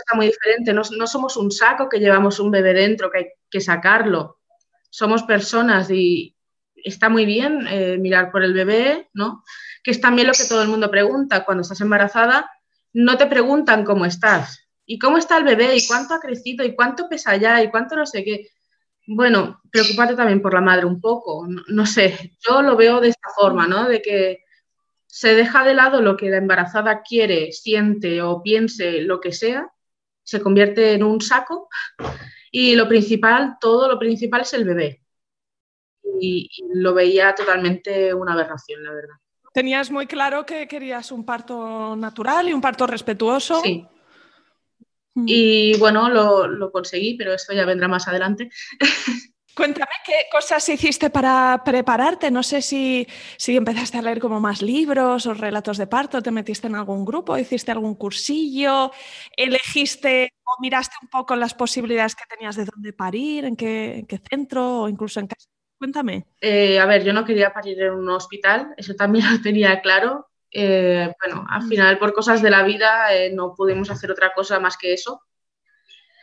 Está 0.05 0.17
muy 0.17 0.27
diferente, 0.27 0.75
no, 0.75 0.85
somos 1.07 1.37
un 1.37 1.51
saco 1.51 1.89
que 1.89 1.99
llevamos 1.99 2.39
un 2.39 2.51
bebé 2.51 2.75
dentro, 2.75 3.11
que 3.11 3.19
hay 3.19 3.27
que 3.51 3.61
sacarlo. 3.61 4.39
Somos 4.91 5.23
personas 5.23 5.91
y 5.91 6.37
está 6.77 7.09
muy 7.09 7.25
bien 7.25 7.67
eh, 7.69 7.97
mirar 7.99 8.31
por 8.31 8.45
el 8.45 8.53
bebé, 8.53 9.09
¿no? 9.15 9.43
Que 9.83 9.93
es 9.93 10.01
también 10.01 10.29
lo 10.29 10.35
que 10.35 10.45
todo 10.45 10.63
el 10.63 10.69
mundo 10.69 10.91
pregunta. 10.91 11.45
Cuando 11.45 11.63
estás 11.63 11.81
embarazada, 11.81 12.51
no 12.93 13.17
te 13.17 13.27
preguntan 13.27 13.85
cómo 13.85 14.05
estás. 14.05 14.69
¿Y 14.85 14.99
cómo 14.99 15.17
está 15.17 15.39
el 15.39 15.45
bebé? 15.45 15.75
¿Y 15.75 15.87
cuánto 15.87 16.13
ha 16.13 16.21
crecido? 16.21 16.65
¿Y 16.65 16.75
cuánto 16.75 17.09
pesa 17.09 17.37
ya? 17.37 17.63
¿Y 17.63 17.71
cuánto 17.71 17.97
no 17.97 18.05
sé 18.05 18.23
qué? 18.25 18.51
bueno, 19.07 19.61
preocuparte 19.71 20.17
también 20.17 20.41
por 20.41 20.55
la 20.55 20.61
madre 20.61 20.87
un 20.87 21.01
poco, 21.01 21.47
no, 21.69 21.87
sé, 21.87 22.37
yo 22.47 22.63
lo 22.63 22.77
veo 22.77 23.01
de 23.01 23.09
esta 23.09 23.29
forma, 23.37 23.67
¿no? 23.67 23.89
De 23.89 24.01
que 24.01 24.45
se 25.07 25.35
deja 25.35 25.65
de 25.65 25.75
lado 25.75 26.01
lo 26.01 26.17
que 26.17 26.31
la 26.31 26.39
embarazada 26.39 27.03
quiere, 27.03 27.53
siente 27.53 28.23
o 28.23 28.43
piense, 28.43 29.03
lo 29.03 29.21
que 29.21 29.33
sea, 29.33 29.71
se 30.25 30.41
convierte 30.41 30.95
en 30.95 31.05
un 31.05 31.21
saco 31.21 31.69
y 32.51 32.75
lo 32.75 32.89
principal, 32.89 33.57
todo 33.61 33.89
lo 33.89 33.99
principal 33.99 34.41
es 34.41 34.53
el 34.55 34.65
bebé. 34.65 35.03
Y, 36.21 36.49
lo 36.75 36.95
veía 36.95 37.35
totalmente 37.35 38.13
una 38.13 38.33
aberración, 38.33 38.83
la 38.83 38.93
verdad. 38.93 39.15
¿Tenías 39.53 39.91
muy 39.91 40.07
claro 40.07 40.45
que 40.45 40.67
querías 40.67 41.13
un 41.13 41.25
parto 41.25 41.95
natural 41.95 42.49
y 42.49 42.53
un 42.53 42.61
parto 42.61 42.87
respetuoso? 42.87 43.61
Sí, 43.61 43.87
Mm. 45.15 45.25
Y 45.29 45.79
bueno, 45.79 46.09
lo, 46.09 46.73
conseguí, 46.73 47.15
pero 47.15 47.33
esto 47.33 47.53
ya 47.53 47.65
vendrá 47.65 47.89
más 47.89 48.09
adelante. 48.09 48.51
Cuéntame 49.55 49.93
qué 50.05 50.27
cosas 50.33 50.69
hiciste 50.69 51.11
para 51.11 51.63
prepararte. 51.65 52.31
No 52.31 52.43
sé 52.43 52.61
si, 52.61 53.07
si, 53.37 53.57
empezaste 53.57 53.99
a 53.99 54.03
leer 54.03 54.19
como 54.19 54.41
más 54.41 54.63
libros 54.63 55.27
o 55.27 55.35
relatos 55.35 55.79
de 55.79 55.87
parto, 55.87 56.23
te 56.23 56.31
metiste 56.31 56.67
en 56.67 56.75
algún 56.75 57.05
grupo, 57.05 57.39
hiciste 57.39 57.71
algún 57.71 57.95
cursillo, 57.95 58.91
elegiste 59.37 60.35
o 60.43 60.61
miraste 60.61 60.97
un 61.03 61.09
poco 61.09 61.37
las 61.37 61.55
posibilidades 61.55 62.17
que 62.17 62.25
tenías 62.29 62.57
de 62.57 62.65
dónde 62.65 62.93
parir, 62.93 63.45
en 63.45 63.57
qué, 63.57 64.05
qué 64.09 64.21
centro 64.29 64.83
o 64.83 64.89
incluso 64.89 65.21
en 65.21 65.29
casa. 65.29 65.49
Cuéntame. 65.79 66.27
Eh, 66.41 66.79
a 66.79 66.87
ver, 66.87 67.05
yo 67.05 67.13
no 67.13 67.25
quería 67.25 67.53
parir 67.53 67.81
en 67.83 67.95
un 67.95 68.09
hospital, 68.11 68.75
eso 68.77 68.95
también 68.95 69.25
lo 69.33 69.41
tenía 69.41 69.81
claro. 69.81 70.29
Eh, 70.51 71.13
bueno, 71.23 71.45
al 71.49 71.65
mm. 71.65 71.69
final 71.69 71.99
por 71.99 72.13
cosas 72.13 72.41
de 72.41 72.51
la 72.51 72.63
vida 72.63 73.13
eh, 73.15 73.33
no 73.35 73.55
pudimos 73.55 73.91
hacer 73.91 74.11
otra 74.11 74.33
cosa 74.33 74.59
más 74.61 74.77
que 74.77 74.93
eso. 74.93 75.23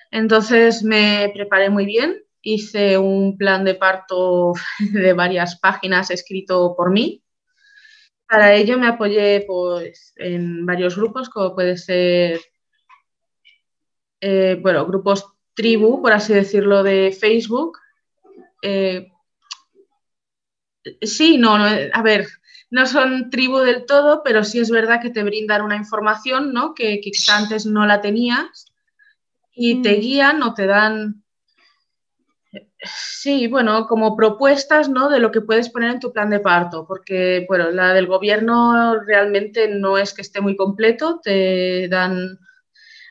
Entonces 0.10 0.84
me 0.84 1.32
preparé 1.34 1.70
muy 1.70 1.86
bien, 1.86 2.24
hice 2.42 2.98
un 2.98 3.38
plan 3.38 3.64
de 3.64 3.76
parto 3.76 4.54
de 4.80 5.14
varias 5.14 5.60
páginas 5.60 6.12
escrito 6.12 6.76
por 6.76 6.92
mí. 6.92 7.24
Para 8.28 8.54
ello 8.54 8.78
me 8.78 8.88
apoyé 8.88 9.44
pues, 9.46 10.14
en 10.16 10.66
varios 10.66 10.96
grupos, 10.96 11.30
como 11.30 11.54
puede 11.54 11.78
ser, 11.78 12.40
eh, 14.22 14.58
bueno, 14.62 14.86
grupos 14.86 15.26
tribu, 15.54 16.02
por 16.02 16.14
así 16.14 16.34
decirlo, 16.34 16.82
de 16.84 17.16
Facebook. 17.20 17.78
sí, 21.02 21.38
no, 21.38 21.56
a 21.56 22.02
ver, 22.02 22.28
no 22.72 22.86
son 22.86 23.30
tribu 23.30 23.60
del 23.60 23.86
todo, 23.86 24.24
pero 24.24 24.46
sí 24.46 24.60
es 24.60 24.72
verdad 24.72 25.02
que 25.02 25.10
te 25.10 25.24
brindan 25.24 25.62
una 25.62 25.76
información 25.76 26.54
¿no? 26.54 26.74
que, 26.74 27.02
quizá 27.02 27.38
antes 27.38 27.66
no 27.66 27.86
la 27.86 28.00
tenías 28.00 28.72
y 29.54 29.82
te 29.82 29.98
mm. 29.98 30.00
guían 30.00 30.44
o 30.44 30.54
te 30.54 30.66
dan, 30.66 31.22
sí, 32.84 33.48
bueno, 33.48 33.88
como 33.88 34.16
propuestas 34.16 34.90
¿no? 34.90 35.10
de 35.10 35.20
lo 35.20 35.32
que 35.32 35.42
puedes 35.42 35.70
poner 35.70 35.92
en 35.92 36.00
tu 36.00 36.12
plan 36.12 36.30
de 36.30 36.40
parto, 36.40 36.86
porque 36.88 37.46
bueno, 37.48 37.72
la 37.72 37.94
del 37.94 38.08
gobierno 38.08 39.00
realmente 39.00 39.68
no 39.68 39.98
es 39.98 40.14
que 40.14 40.22
esté 40.22 40.42
muy 40.42 40.56
completo, 40.56 41.20
te 41.24 41.88
dan 41.88 42.40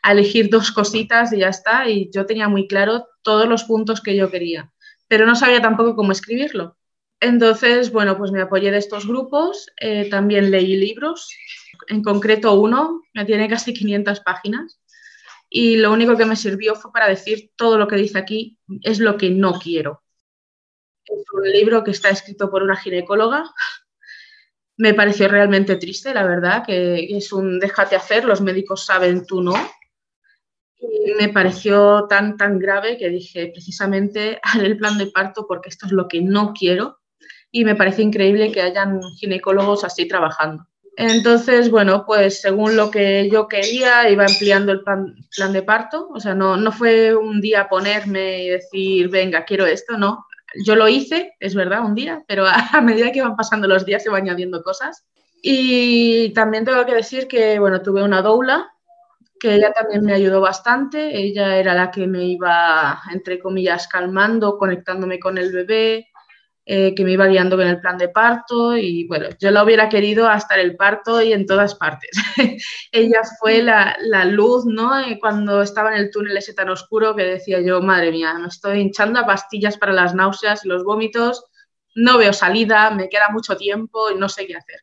a 0.02 0.12
elegir 0.12 0.48
dos 0.50 0.72
cositas 0.72 1.32
y 1.32 1.38
ya 1.38 1.48
está, 1.48 1.88
y 1.88 2.10
yo 2.12 2.26
tenía 2.26 2.48
muy 2.48 2.66
claro 2.66 3.06
todos 3.22 3.48
los 3.48 3.64
puntos 3.64 4.00
que 4.00 4.16
yo 4.16 4.30
quería, 4.30 4.72
pero 5.08 5.26
no 5.26 5.36
sabía 5.36 5.60
tampoco 5.60 5.94
cómo 5.94 6.12
escribirlo. 6.12 6.76
Entonces, 7.20 7.92
bueno, 7.92 8.16
pues 8.16 8.32
me 8.32 8.40
apoyé 8.40 8.70
de 8.70 8.78
estos 8.78 9.06
grupos, 9.06 9.66
eh, 9.78 10.08
también 10.08 10.50
leí 10.50 10.74
libros, 10.76 11.28
en 11.88 12.02
concreto 12.02 12.54
uno, 12.54 13.02
que 13.12 13.26
tiene 13.26 13.48
casi 13.48 13.74
500 13.74 14.20
páginas, 14.20 14.79
y 15.50 15.76
lo 15.76 15.92
único 15.92 16.16
que 16.16 16.25
me 16.25 16.37
sirvió 16.37 16.76
fue 16.76 16.92
para 16.92 17.09
decir 17.09 17.50
todo 17.57 17.76
lo 17.76 17.88
que 17.88 17.97
dice 17.97 18.19
aquí 18.19 18.57
es 18.83 19.00
lo 19.00 19.16
que 19.16 19.30
no 19.30 19.59
quiero. 19.59 20.04
Es 21.04 21.25
un 21.33 21.50
libro 21.50 21.83
que 21.83 21.90
está 21.90 22.09
escrito 22.09 22.49
por 22.50 22.62
una 22.62 22.76
ginecóloga. 22.76 23.52
Me 24.76 24.95
pareció 24.95 25.26
realmente 25.26 25.75
triste, 25.75 26.14
la 26.14 26.25
verdad, 26.25 26.64
que 26.64 27.16
es 27.16 27.33
un 27.33 27.59
déjate 27.59 27.97
hacer, 27.97 28.25
los 28.25 28.40
médicos 28.40 28.87
saben, 28.87 29.26
tú 29.26 29.42
no. 29.42 29.54
Me 31.19 31.28
pareció 31.28 32.07
tan, 32.09 32.37
tan 32.37 32.59
grave 32.61 32.97
que 32.97 33.09
dije, 33.09 33.49
precisamente, 33.52 34.38
haré 34.42 34.66
el 34.66 34.78
plan 34.78 34.99
de 34.99 35.09
parto 35.09 35.47
porque 35.49 35.69
esto 35.69 35.87
es 35.87 35.92
lo 35.92 36.07
que 36.07 36.23
no 36.23 36.54
quiero 36.54 37.00
y 37.50 37.64
me 37.64 37.75
parece 37.75 38.02
increíble 38.02 38.52
que 38.52 38.62
hayan 38.62 39.00
ginecólogos 39.19 39.83
así 39.83 40.07
trabajando. 40.07 40.66
Entonces, 41.02 41.71
bueno, 41.71 42.04
pues 42.04 42.42
según 42.42 42.76
lo 42.76 42.90
que 42.90 43.30
yo 43.30 43.49
quería, 43.49 44.11
iba 44.11 44.26
ampliando 44.26 44.71
el 44.71 44.83
plan, 44.83 45.14
de 45.50 45.62
parto. 45.62 46.11
O 46.12 46.21
sea, 46.21 46.35
no, 46.35 46.59
no 46.59 46.73
fue 46.73 47.16
un 47.16 47.40
día 47.40 47.71
ponerme 47.71 48.45
y 48.45 48.49
decir, 48.50 49.09
venga, 49.09 49.47
quiero 49.47 49.64
esto, 49.64 49.97
no. 49.97 50.26
Yo 50.66 50.76
lo 50.76 50.88
hice, 50.88 51.37
es 51.40 51.54
verdad, 51.54 51.87
un 51.87 51.95
día, 51.95 52.23
pero 52.28 52.45
a, 52.73 52.83
medida 52.83 53.12
que 53.12 53.23
van 53.23 53.35
pasando 53.35 53.66
los 53.66 53.87
días 53.87 54.02
se 54.02 54.11
van 54.11 54.25
añadiendo 54.25 54.62
cosas. 54.62 55.07
Y 55.40 56.35
también 56.35 56.66
tengo 56.66 56.85
que 56.85 56.95
decir 56.95 57.26
que, 57.28 57.59
bueno, 57.59 57.80
tuve 57.80 58.02
una 58.02 58.21
doula 58.21 58.71
que 59.40 59.54
ella 59.54 59.73
también 59.73 60.04
me 60.04 60.12
ayudó 60.12 60.42
bastante. 60.42 61.19
Ella 61.19 61.57
era 61.57 61.73
la 61.73 61.90
que 61.90 62.07
me 62.07 62.25
iba, 62.25 63.00
entre 63.11 63.38
comillas, 63.38 63.88
calmando, 63.88 64.59
conectándome 64.59 65.19
con 65.19 65.38
el 65.38 65.50
bebé, 65.50 66.09
eh, 66.72 66.94
que 66.94 67.02
me 67.02 67.10
iba 67.10 67.26
guiando 67.26 67.56
con 67.56 67.66
el 67.66 67.80
plan 67.80 67.98
de 67.98 68.10
parto 68.10 68.76
y 68.76 69.04
bueno, 69.08 69.26
yo 69.40 69.50
la 69.50 69.64
hubiera 69.64 69.88
querido 69.88 70.28
hasta 70.28 70.54
el 70.54 70.76
parto 70.76 71.20
y 71.20 71.32
en 71.32 71.44
todas 71.44 71.74
partes. 71.74 72.10
Ella 72.92 73.22
fue 73.40 73.60
la, 73.60 73.96
la 74.02 74.24
luz, 74.24 74.66
¿no? 74.66 74.96
Eh, 75.00 75.18
cuando 75.18 75.62
estaba 75.62 75.90
en 75.90 76.00
el 76.00 76.12
túnel 76.12 76.36
ese 76.36 76.54
tan 76.54 76.68
oscuro 76.68 77.16
que 77.16 77.24
decía 77.24 77.60
yo, 77.60 77.82
madre 77.82 78.12
mía, 78.12 78.34
me 78.34 78.46
estoy 78.46 78.78
hinchando 78.78 79.18
a 79.18 79.26
pastillas 79.26 79.78
para 79.78 79.92
las 79.92 80.14
náuseas 80.14 80.64
y 80.64 80.68
los 80.68 80.84
vómitos, 80.84 81.44
no 81.96 82.18
veo 82.18 82.32
salida, 82.32 82.92
me 82.92 83.08
queda 83.08 83.30
mucho 83.30 83.56
tiempo 83.56 84.08
y 84.08 84.14
no 84.14 84.28
sé 84.28 84.46
qué 84.46 84.54
hacer. 84.54 84.78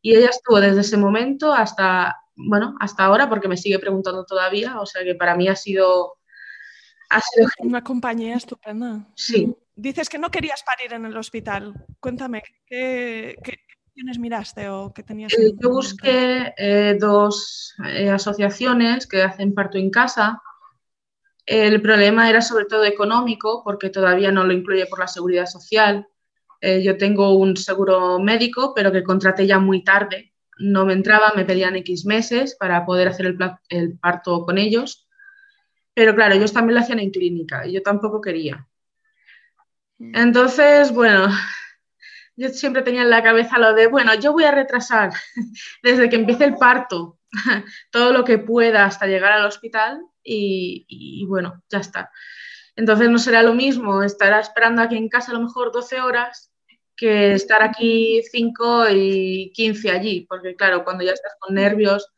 Y 0.00 0.14
ella 0.14 0.30
estuvo 0.30 0.58
desde 0.58 0.80
ese 0.80 0.96
momento 0.96 1.52
hasta, 1.52 2.16
bueno, 2.34 2.76
hasta 2.80 3.04
ahora, 3.04 3.28
porque 3.28 3.46
me 3.46 3.58
sigue 3.58 3.78
preguntando 3.78 4.24
todavía, 4.24 4.80
o 4.80 4.86
sea 4.86 5.04
que 5.04 5.14
para 5.14 5.36
mí 5.36 5.48
ha 5.48 5.56
sido... 5.56 6.14
Ha 7.10 7.20
sido... 7.20 7.46
Una 7.58 7.84
compañía 7.84 8.36
estupenda. 8.36 9.06
Sí, 9.16 9.54
Dices 9.80 10.10
que 10.10 10.18
no 10.18 10.30
querías 10.30 10.62
parir 10.62 10.92
en 10.92 11.06
el 11.06 11.16
hospital. 11.16 11.72
Cuéntame, 12.00 12.42
¿qué, 12.66 13.34
opciones 13.88 14.18
miraste 14.18 14.68
o 14.68 14.92
qué 14.92 15.02
tenías? 15.02 15.32
Eh, 15.32 15.52
yo 15.58 15.70
busqué 15.70 16.52
eh, 16.58 16.98
dos 17.00 17.74
eh, 17.86 18.10
asociaciones 18.10 19.06
que 19.06 19.22
hacen 19.22 19.54
parto 19.54 19.78
en 19.78 19.88
casa. 19.88 20.42
El 21.46 21.80
problema 21.80 22.28
era 22.28 22.42
sobre 22.42 22.66
todo 22.66 22.84
económico, 22.84 23.62
porque 23.64 23.88
todavía 23.88 24.30
no 24.30 24.44
lo 24.44 24.52
incluye 24.52 24.84
por 24.84 24.98
la 24.98 25.08
seguridad 25.08 25.46
social. 25.46 26.06
Yo 26.62 26.98
tengo 26.98 27.38
un 27.38 27.56
seguro 27.56 28.18
médico, 28.18 28.74
pero 28.76 28.92
que 28.92 29.02
contraté 29.02 29.46
ya 29.46 29.58
muy 29.58 29.82
tarde. 29.82 30.34
No 30.58 30.84
me 30.84 30.92
entraba, 30.92 31.32
me 31.34 31.46
pedían 31.46 31.74
X 31.76 32.04
meses 32.04 32.54
para 32.60 32.84
poder 32.84 33.08
hacer 33.08 33.24
el, 33.24 33.38
el 33.70 33.98
parto 33.98 34.44
con 34.44 34.58
ellos. 34.58 35.08
Pero 35.94 36.14
claro, 36.14 36.34
ellos 36.34 36.52
también 36.52 36.74
lo 36.74 36.82
hacían 36.82 36.98
en 36.98 37.10
clínica 37.10 37.66
y 37.66 37.72
yo 37.72 37.82
tampoco 37.82 38.20
quería. 38.20 38.68
Entonces, 40.00 40.92
bueno, 40.92 41.28
yo 42.34 42.48
siempre 42.48 42.80
tenía 42.80 43.02
en 43.02 43.10
la 43.10 43.22
cabeza 43.22 43.58
lo 43.58 43.74
de, 43.74 43.86
bueno, 43.86 44.14
yo 44.14 44.32
voy 44.32 44.44
a 44.44 44.50
retrasar 44.50 45.12
desde 45.82 46.08
que 46.08 46.16
empiece 46.16 46.44
el 46.44 46.56
parto 46.56 47.18
todo 47.92 48.12
lo 48.12 48.24
que 48.24 48.38
pueda 48.38 48.86
hasta 48.86 49.06
llegar 49.06 49.32
al 49.32 49.44
hospital 49.44 50.00
y, 50.22 51.24
bueno, 51.28 51.62
ya 51.68 51.78
está. 51.78 52.10
Entonces 52.76 53.10
no 53.10 53.18
será 53.18 53.42
lo 53.42 53.54
mismo 53.54 54.02
estar 54.02 54.32
esperando 54.40 54.80
aquí 54.80 54.96
en 54.96 55.08
casa 55.08 55.32
a 55.32 55.34
lo 55.34 55.42
mejor 55.42 55.70
12 55.70 56.00
horas 56.00 56.50
que 56.96 57.32
estar 57.32 57.62
aquí 57.62 58.22
5 58.30 58.88
y 58.90 59.52
15 59.54 59.90
allí, 59.90 60.26
porque 60.28 60.54
claro, 60.56 60.84
cuando 60.84 61.04
ya 61.04 61.12
estás 61.12 61.34
con 61.38 61.54
nervios 61.54 62.10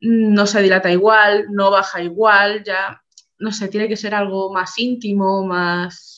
no 0.00 0.46
se 0.46 0.62
dilata 0.62 0.90
igual, 0.90 1.46
no 1.50 1.70
baja 1.70 2.02
igual, 2.02 2.64
ya, 2.64 3.02
no 3.38 3.50
sé, 3.50 3.68
tiene 3.68 3.88
que 3.88 3.96
ser 3.96 4.14
algo 4.14 4.52
más 4.52 4.78
íntimo, 4.78 5.46
más 5.46 6.15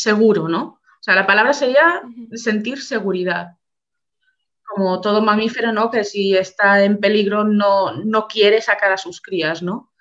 seguro, 0.00 0.48
¿no? 0.48 0.80
O 1.00 1.02
sea, 1.02 1.14
la 1.14 1.26
palabra 1.26 1.52
sería 1.52 2.02
sentir 2.34 2.82
seguridad. 2.82 3.56
Como 4.66 5.00
todo 5.00 5.22
mamífero, 5.22 5.72
¿no? 5.72 5.90
Que 5.90 6.04
si 6.04 6.36
está 6.36 6.84
en 6.84 6.98
peligro 6.98 7.44
no, 7.44 7.92
no 7.92 8.26
quiere 8.26 8.60
sacar 8.60 8.92
a 8.92 8.98
sus 8.98 9.20
crías, 9.20 9.62
¿no? 9.62 9.92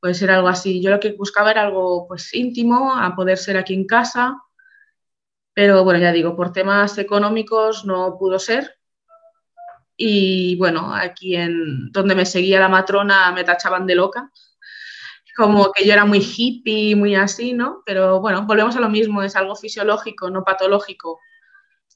Puede 0.00 0.14
ser 0.14 0.30
algo 0.30 0.48
así. 0.48 0.82
Yo 0.82 0.90
lo 0.90 1.00
que 1.00 1.12
buscaba 1.12 1.50
era 1.50 1.62
algo 1.62 2.06
pues 2.06 2.32
íntimo, 2.34 2.94
a 2.94 3.14
poder 3.16 3.38
ser 3.38 3.56
aquí 3.56 3.74
en 3.74 3.86
casa, 3.86 4.36
pero 5.54 5.84
bueno, 5.84 6.00
ya 6.00 6.12
digo, 6.12 6.34
por 6.36 6.52
temas 6.52 6.98
económicos 6.98 7.84
no 7.84 8.18
pudo 8.18 8.38
ser. 8.38 8.76
Y 9.96 10.56
bueno, 10.56 10.92
aquí 10.92 11.36
en 11.36 11.92
donde 11.92 12.16
me 12.16 12.26
seguía 12.26 12.58
la 12.58 12.68
matrona 12.68 13.30
me 13.30 13.44
tachaban 13.44 13.86
de 13.86 13.94
loca, 13.94 14.30
como 15.36 15.72
que 15.72 15.86
yo 15.86 15.92
era 15.92 16.04
muy 16.04 16.20
hippie, 16.20 16.96
muy 16.96 17.14
así, 17.14 17.52
¿no? 17.52 17.82
Pero 17.86 18.20
bueno, 18.20 18.46
volvemos 18.46 18.76
a 18.76 18.80
lo 18.80 18.88
mismo, 18.88 19.22
es 19.22 19.36
algo 19.36 19.56
fisiológico, 19.56 20.30
no 20.30 20.44
patológico. 20.44 21.20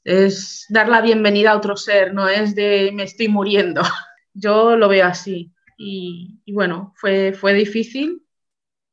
Es 0.04 0.66
dar 0.70 0.88
la 0.88 1.00
bienvenida 1.00 1.52
a 1.52 1.56
otro 1.56 1.76
ser, 1.76 2.14
no 2.14 2.28
es 2.28 2.54
de 2.54 2.90
me 2.94 3.04
estoy 3.04 3.28
muriendo. 3.28 3.82
Yo 4.34 4.76
lo 4.76 4.88
veo 4.88 5.06
así. 5.06 5.52
Y, 5.76 6.40
bueno, 6.52 6.92
fue, 6.96 7.32
fue 7.32 7.54
difícil 7.54 8.22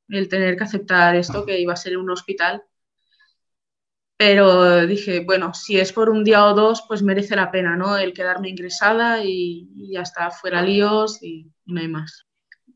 el 0.10 0.30
tener 0.30 0.58
que 0.58 0.66
aceptar 0.66 1.16
esto, 1.16 1.46
que 1.46 1.60
iba 1.60 1.74
a 1.74 1.78
ser 1.78 1.98
un 1.98 2.10
hospital 2.12 2.64
pero 4.18 4.88
dije, 4.88 5.20
bueno, 5.26 5.54
si 5.54 5.78
es 5.80 5.92
por 5.92 6.10
un 6.10 6.24
día 6.24 6.46
o 6.46 6.54
dos, 6.54 6.84
pues 6.88 7.04
merece 7.04 7.36
la 7.36 7.52
pena, 7.52 7.76
¿no? 7.76 7.98
El 7.98 8.14
quedarme 8.14 8.50
ingresada 8.50 9.24
y, 9.24 9.70
y 9.76 9.98
hasta 9.98 10.32
fuera 10.32 10.62
líos 10.62 11.22
y, 11.22 11.52
no 11.66 11.82
hay 11.82 11.88
más. 11.90 12.26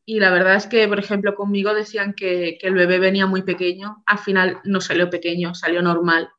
Y 0.10 0.20
la 0.20 0.32
verdad 0.32 0.56
es 0.56 0.66
que, 0.66 0.88
por 0.88 0.98
ejemplo, 0.98 1.36
conmigo 1.36 1.72
decían 1.72 2.16
que, 2.16 2.58
que, 2.60 2.66
el 2.66 2.74
bebé 2.74 2.98
venía 2.98 3.28
muy 3.28 3.44
pequeño, 3.44 4.02
al 4.08 4.18
final 4.18 4.60
no 4.64 4.82
salió 4.82 5.08
pequeño, 5.08 5.54
salió 5.54 5.84
normal. 5.84 6.32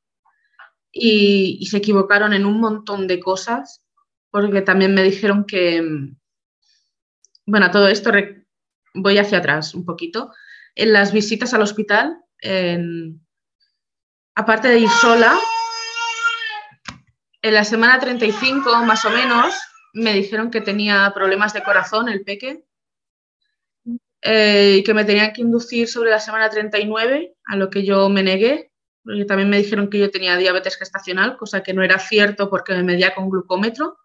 Y, 0.90 1.64
se 1.70 1.76
equivocaron 1.76 2.32
en 2.32 2.46
un 2.46 2.58
montón 2.58 3.06
de 3.06 3.20
cosas, 3.20 3.84
porque 4.32 4.62
también 4.62 4.92
me 4.92 5.04
dijeron 5.04 5.44
que, 5.44 5.84
bueno, 7.46 7.70
todo 7.70 7.86
esto 7.86 8.10
voy 8.94 9.18
hacia 9.18 9.38
atrás 9.38 9.72
un 9.72 9.84
poquito. 9.84 10.32
En 10.74 10.92
las 10.92 11.12
visitas 11.12 11.54
al 11.54 11.62
hospital, 11.62 12.16
en, 12.40 13.24
aparte 14.34 14.66
de 14.66 14.80
ir 14.80 14.90
sola, 15.00 15.38
en 17.40 17.54
la 17.54 17.62
semana 17.62 18.00
35 18.00 18.84
más 18.84 19.04
o 19.04 19.10
menos 19.10 19.54
me 19.92 20.12
dijeron 20.12 20.50
que 20.50 20.60
tenía 20.60 21.12
problemas 21.14 21.52
de 21.52 21.62
corazón 21.62 22.08
el 22.08 22.24
peque 22.24 22.64
eh, 24.22 24.76
y 24.78 24.82
que 24.82 24.94
me 24.94 25.04
tenían 25.04 25.32
que 25.32 25.42
inducir 25.42 25.88
sobre 25.88 26.10
la 26.10 26.20
semana 26.20 26.50
39, 26.50 27.34
a 27.47 27.56
lo 27.56 27.71
que 27.71 27.84
yo 27.84 28.08
me 28.08 28.23
negué. 28.23 28.71
Porque 29.02 29.25
también 29.25 29.49
me 29.49 29.58
dijeron 29.58 29.88
que 29.88 29.99
yo 29.99 30.10
tenía 30.10 30.36
diabetes 30.36 30.76
gestacional, 30.76 31.36
cosa 31.36 31.62
que 31.62 31.73
no 31.73 31.82
era 31.82 31.99
cierto 31.99 32.50
porque 32.50 32.75
me 32.75 32.82
medía 32.82 33.14
con 33.14 33.30
glucómetro. 33.30 33.99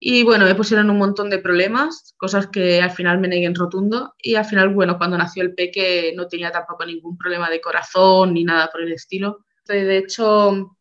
Y 0.00 0.22
bueno, 0.22 0.44
me 0.44 0.54
pusieron 0.54 0.90
un 0.90 0.98
montón 0.98 1.28
de 1.30 1.38
problemas, 1.38 2.14
cosas 2.16 2.46
que 2.48 2.80
al 2.80 2.92
final 2.92 3.18
me 3.18 3.28
negué 3.28 3.46
en 3.46 3.54
rotundo. 3.54 4.14
Y 4.18 4.34
al 4.34 4.44
final, 4.44 4.70
bueno, 4.70 4.98
cuando 4.98 5.18
nació 5.18 5.42
el 5.42 5.54
peque 5.54 6.12
no 6.16 6.28
tenía 6.28 6.50
tampoco 6.50 6.84
ningún 6.84 7.16
problema 7.16 7.50
de 7.50 7.60
corazón 7.60 8.34
ni 8.34 8.44
nada 8.44 8.68
por 8.70 8.82
el 8.82 8.92
estilo. 8.92 9.44
De 9.66 9.98
hecho, 9.98 10.76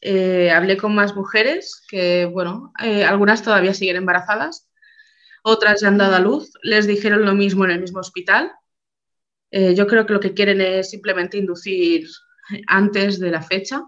eh, 0.00 0.50
hablé 0.50 0.76
con 0.76 0.94
más 0.94 1.16
mujeres 1.16 1.84
que, 1.88 2.26
bueno, 2.26 2.72
eh, 2.82 3.04
algunas 3.04 3.42
todavía 3.42 3.74
siguen 3.74 3.96
embarazadas, 3.96 4.67
otras 5.42 5.80
ya 5.80 5.88
han 5.88 5.98
dado 5.98 6.16
a 6.16 6.20
luz, 6.20 6.52
les 6.62 6.86
dijeron 6.86 7.24
lo 7.24 7.34
mismo 7.34 7.64
en 7.64 7.72
el 7.72 7.80
mismo 7.80 8.00
hospital. 8.00 8.52
Eh, 9.50 9.74
yo 9.74 9.86
creo 9.86 10.06
que 10.06 10.12
lo 10.12 10.20
que 10.20 10.34
quieren 10.34 10.60
es 10.60 10.90
simplemente 10.90 11.38
inducir 11.38 12.06
antes 12.66 13.18
de 13.18 13.30
la 13.30 13.42
fecha, 13.42 13.84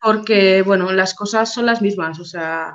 porque, 0.00 0.62
bueno, 0.62 0.92
las 0.92 1.14
cosas 1.14 1.52
son 1.52 1.66
las 1.66 1.80
mismas, 1.80 2.18
o 2.18 2.24
sea, 2.24 2.74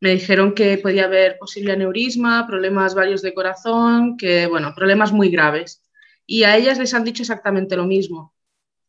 me 0.00 0.10
dijeron 0.10 0.54
que 0.54 0.78
podía 0.78 1.04
haber 1.04 1.38
posible 1.38 1.72
aneurisma, 1.72 2.46
problemas 2.46 2.94
varios 2.94 3.22
de 3.22 3.34
corazón, 3.34 4.16
que, 4.16 4.46
bueno, 4.46 4.72
problemas 4.74 5.12
muy 5.12 5.28
graves. 5.30 5.82
Y 6.24 6.44
a 6.44 6.56
ellas 6.56 6.78
les 6.78 6.94
han 6.94 7.04
dicho 7.04 7.22
exactamente 7.22 7.76
lo 7.76 7.84
mismo. 7.84 8.34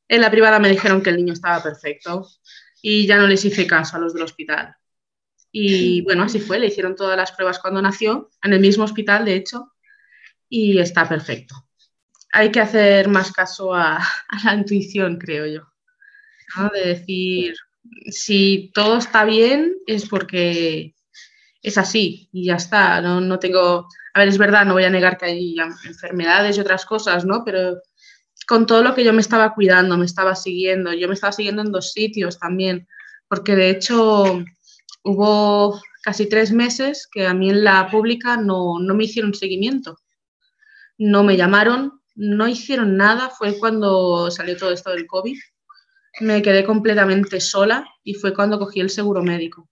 En 0.08 0.22
la 0.22 0.32
privada 0.32 0.60
me 0.60 0.70
dijeron 0.70 1.02
que 1.02 1.10
el 1.10 1.18
niño 1.18 1.34
estaba 1.34 1.64
perfecto 1.64 2.28
y 2.82 3.08
ya 3.08 3.18
no 3.18 3.28
les 3.28 3.44
hice 3.46 3.68
caso 3.68 3.98
a 3.98 4.00
los 4.00 4.14
del 4.14 4.24
hospital. 4.24 4.76
Y 5.52 6.02
bueno, 6.02 6.24
así 6.24 6.40
fue, 6.40 6.60
le 6.60 6.68
hicieron 6.68 6.96
todas 6.96 7.18
las 7.18 7.32
pruebas 7.32 7.60
cuando 7.60 7.82
nació, 7.82 8.30
en 8.44 8.54
el 8.54 8.60
mismo 8.60 8.84
hospital, 8.84 9.26
de 9.26 9.36
hecho, 9.36 9.74
y 10.48 10.80
está 10.80 11.08
perfecto. 11.08 11.56
Hay 12.32 12.52
que 12.52 12.60
hacer 12.60 13.08
más 13.08 13.32
caso 13.32 13.74
a, 13.76 14.00
la 14.44 14.54
intuición, 14.54 15.18
creo 15.18 15.46
yo, 15.48 15.62
¿no? 16.56 16.70
de 16.70 16.88
decir, 16.88 17.56
si 18.12 18.72
todo 18.74 18.98
está 18.98 19.26
bien 19.26 19.76
es 19.88 20.08
porque 20.08 20.96
es 21.62 21.78
así 21.78 22.30
y 22.32 22.46
ya 22.46 22.56
está. 22.56 23.02
No, 23.02 23.22
no 23.22 23.40
tengo, 23.40 23.88
a 24.14 24.20
ver, 24.20 24.28
es 24.28 24.38
verdad, 24.38 24.66
no 24.66 24.74
voy 24.74 24.84
a 24.84 24.90
negar 24.90 25.18
que 25.18 25.26
hay 25.26 25.56
enfermedades 25.86 26.58
y 26.58 26.62
otras 26.62 26.86
cosas, 26.86 27.26
¿no? 27.26 27.44
Pero 27.44 27.82
con 28.48 28.66
todo 28.66 28.84
lo 28.84 28.96
que 28.96 29.04
yo 29.04 29.14
me 29.14 29.22
estaba 29.22 29.54
cuidando, 29.54 29.98
me 29.98 30.06
estaba 30.06 30.36
siguiendo, 30.36 30.94
yo 30.94 31.08
me 31.08 31.14
estaba 31.14 31.32
siguiendo 31.32 31.62
en 31.62 31.72
dos 31.72 31.92
sitios 31.92 32.40
también, 32.40 32.88
porque 33.28 33.56
de 33.56 33.70
hecho 33.70 34.44
hubo 35.04 35.80
casi 36.04 36.28
tres 36.28 36.52
meses 36.52 37.08
que 37.12 37.26
a 37.26 37.34
mí 37.34 37.50
en 37.50 37.64
la 37.64 37.90
pública 37.90 38.38
no, 38.38 38.80
no 38.80 38.96
me 38.96 39.06
hicieron 39.06 39.34
seguimiento, 39.34 39.98
no 40.98 41.24
me 41.24 41.38
llamaron, 41.38 42.02
no 42.16 42.48
hicieron 42.48 42.98
nada, 42.98 43.30
fue 43.30 43.58
cuando 43.58 44.30
salió 44.32 44.58
todo 44.58 44.72
esto 44.72 44.92
del 44.92 45.08
COVID, 45.08 45.38
me 46.22 46.42
quedé 46.42 46.66
completamente 46.66 47.40
sola 47.40 47.88
y 48.04 48.16
fue 48.16 48.34
cuando 48.34 48.60
cogí 48.60 48.80
el 48.80 48.90
seguro 48.90 49.24
médico. 49.24 49.70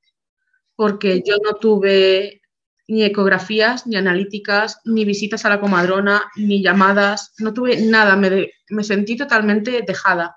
Porque 0.75 1.23
yo 1.25 1.37
no 1.43 1.55
tuve 1.55 2.41
ni 2.87 3.03
ecografías, 3.03 3.85
ni 3.85 3.97
analíticas, 3.97 4.79
ni 4.85 5.03
visitas 5.03 5.43
a 5.43 5.49
la 5.49 5.59
comadrona, 5.59 6.31
ni 6.37 6.63
llamadas, 6.63 7.33
no 7.39 7.53
tuve 7.53 7.81
nada, 7.81 8.15
me, 8.15 8.51
me 8.69 8.83
sentí 8.83 9.17
totalmente 9.17 9.83
dejada. 9.85 10.35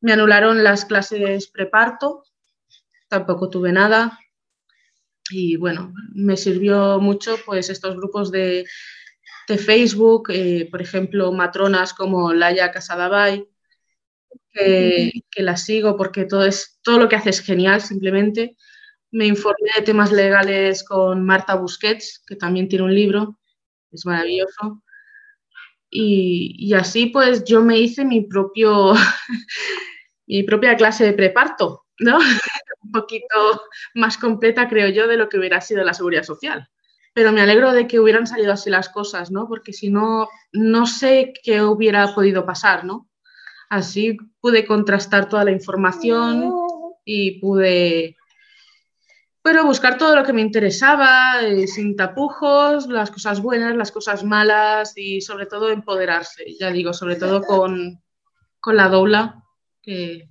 Me 0.00 0.12
anularon 0.12 0.64
las 0.64 0.84
clases 0.84 1.48
preparto, 1.48 2.24
tampoco 3.08 3.50
tuve 3.50 3.72
nada. 3.72 4.18
Y 5.30 5.56
bueno, 5.56 5.92
me 6.14 6.36
sirvió 6.36 7.00
mucho 7.00 7.36
pues 7.44 7.68
estos 7.68 7.96
grupos 7.96 8.30
de, 8.30 8.66
de 9.48 9.58
Facebook, 9.58 10.30
eh, 10.30 10.68
por 10.70 10.82
ejemplo, 10.82 11.32
matronas 11.32 11.92
como 11.94 12.32
Laia 12.32 12.70
Casadabay, 12.70 13.48
que, 14.52 15.12
que 15.30 15.42
la 15.42 15.56
sigo 15.56 15.96
porque 15.96 16.24
todo, 16.24 16.44
es, 16.46 16.78
todo 16.82 16.98
lo 16.98 17.08
que 17.08 17.16
hace 17.16 17.30
es 17.30 17.40
genial 17.40 17.80
simplemente 17.80 18.56
me 19.16 19.26
informé 19.26 19.70
de 19.76 19.82
temas 19.82 20.12
legales 20.12 20.84
con 20.84 21.24
Marta 21.24 21.54
Busquets, 21.54 22.22
que 22.26 22.36
también 22.36 22.68
tiene 22.68 22.84
un 22.84 22.94
libro, 22.94 23.38
es 23.90 24.04
maravilloso. 24.04 24.82
Y, 25.88 26.74
así 26.74 27.06
pues 27.06 27.44
yo 27.44 27.62
me 27.62 27.78
hice 27.78 28.04
mi, 28.04 28.26
propio, 28.26 28.92
mi 30.26 30.42
propia 30.42 30.76
clase 30.76 31.04
de 31.04 31.12
preparto, 31.14 31.85
¿no? 31.98 32.18
un 32.82 32.92
poquito 32.92 33.62
más 33.94 34.18
completa, 34.18 34.68
creo 34.68 34.88
yo, 34.88 35.06
de 35.06 35.16
lo 35.16 35.28
que 35.28 35.38
hubiera 35.38 35.60
sido 35.60 35.84
la 35.84 35.94
seguridad 35.94 36.22
social. 36.22 36.68
Pero 37.12 37.32
me 37.32 37.40
alegro 37.40 37.72
de 37.72 37.86
que 37.86 37.98
hubieran 37.98 38.26
salido 38.26 38.52
así 38.52 38.70
las 38.70 38.88
cosas, 38.88 39.30
¿no? 39.30 39.48
Porque 39.48 39.72
si 39.72 39.90
no, 39.90 40.28
no 40.52 40.86
sé 40.86 41.32
qué 41.42 41.62
hubiera 41.62 42.14
podido 42.14 42.44
pasar, 42.44 42.84
¿no? 42.84 43.08
Así 43.68 44.16
pude 44.40 44.66
contrastar 44.66 45.28
toda 45.28 45.44
la 45.44 45.50
información 45.50 46.52
y 47.04 47.40
pude 47.40 48.16
pero 49.46 49.64
buscar 49.64 49.96
todo 49.96 50.16
lo 50.16 50.24
que 50.24 50.32
me 50.32 50.40
interesaba, 50.40 51.40
eh, 51.40 51.68
sin 51.68 51.94
tapujos, 51.94 52.88
las 52.88 53.12
cosas 53.12 53.40
buenas, 53.40 53.76
las 53.76 53.92
cosas 53.92 54.24
malas 54.24 54.94
y 54.96 55.20
sobre 55.20 55.46
todo 55.46 55.70
empoderarse, 55.70 56.56
ya 56.58 56.72
digo, 56.72 56.92
sobre 56.92 57.14
todo 57.14 57.42
con, 57.42 58.02
con 58.58 58.76
la 58.76 58.88
doula, 58.88 59.44
que, 59.80 60.28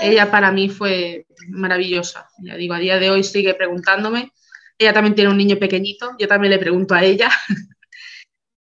ella 0.00 0.30
para 0.30 0.50
mí 0.50 0.68
fue 0.68 1.26
maravillosa. 1.48 2.28
Ya 2.38 2.56
digo, 2.56 2.74
a 2.74 2.78
día 2.78 2.98
de 2.98 3.10
hoy 3.10 3.22
sigue 3.22 3.54
preguntándome. 3.54 4.32
Ella 4.78 4.92
también 4.92 5.14
tiene 5.14 5.30
un 5.30 5.36
niño 5.36 5.56
pequeñito, 5.56 6.16
yo 6.18 6.26
también 6.26 6.50
le 6.50 6.58
pregunto 6.58 6.94
a 6.94 7.02
ella. 7.02 7.30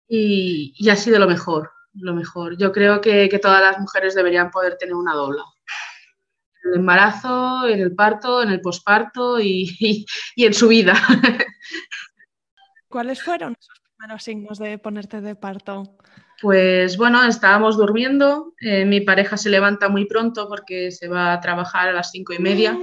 y, 0.09 0.88
ha 0.88 0.96
sido 0.96 1.18
lo 1.18 1.26
mejor, 1.26 1.72
lo 1.94 2.14
mejor. 2.14 2.57
Yo 2.57 2.72
creo 2.72 3.00
que, 3.00 3.28
todas 3.42 3.61
las 3.61 3.78
mujeres 3.78 4.14
deberían 4.14 4.50
poder 4.50 4.76
tener 4.78 4.94
una 4.94 5.14
dobla. 5.14 5.42
En 6.64 6.72
el 6.72 6.78
embarazo, 6.81 7.66
en 7.66 7.81
el 7.81 7.94
parto, 7.94 8.42
en 8.42 8.50
el 8.50 8.61
posparto 8.61 9.40
y, 9.40 9.76
y, 9.81 10.07
y 10.37 10.46
en 10.46 10.54
su 10.54 10.68
vida. 10.68 10.94
¿Cuáles 12.88 13.22
fueron 13.22 13.57
esos 13.59 13.81
primeros 13.96 14.22
signos 14.22 14.59
de 14.59 14.78
ponerte 14.78 15.20
de 15.20 15.35
parto? 15.35 15.98
Pues 16.40 16.96
bueno, 16.96 17.24
estábamos 17.24 17.77
durmiendo. 17.77 18.55
Eh, 18.61 18.85
mi 18.85 19.01
pareja 19.01 19.37
se 19.37 19.51
levanta 19.51 19.88
muy 19.88 20.05
pronto 20.07 20.48
porque 20.48 20.92
se 20.92 21.09
va 21.09 21.33
a 21.33 21.40
trabajar 21.40 21.88
a 21.88 21.92
las 21.92 22.12
cinco 22.12 22.33
y 22.33 22.38
media. 22.38 22.79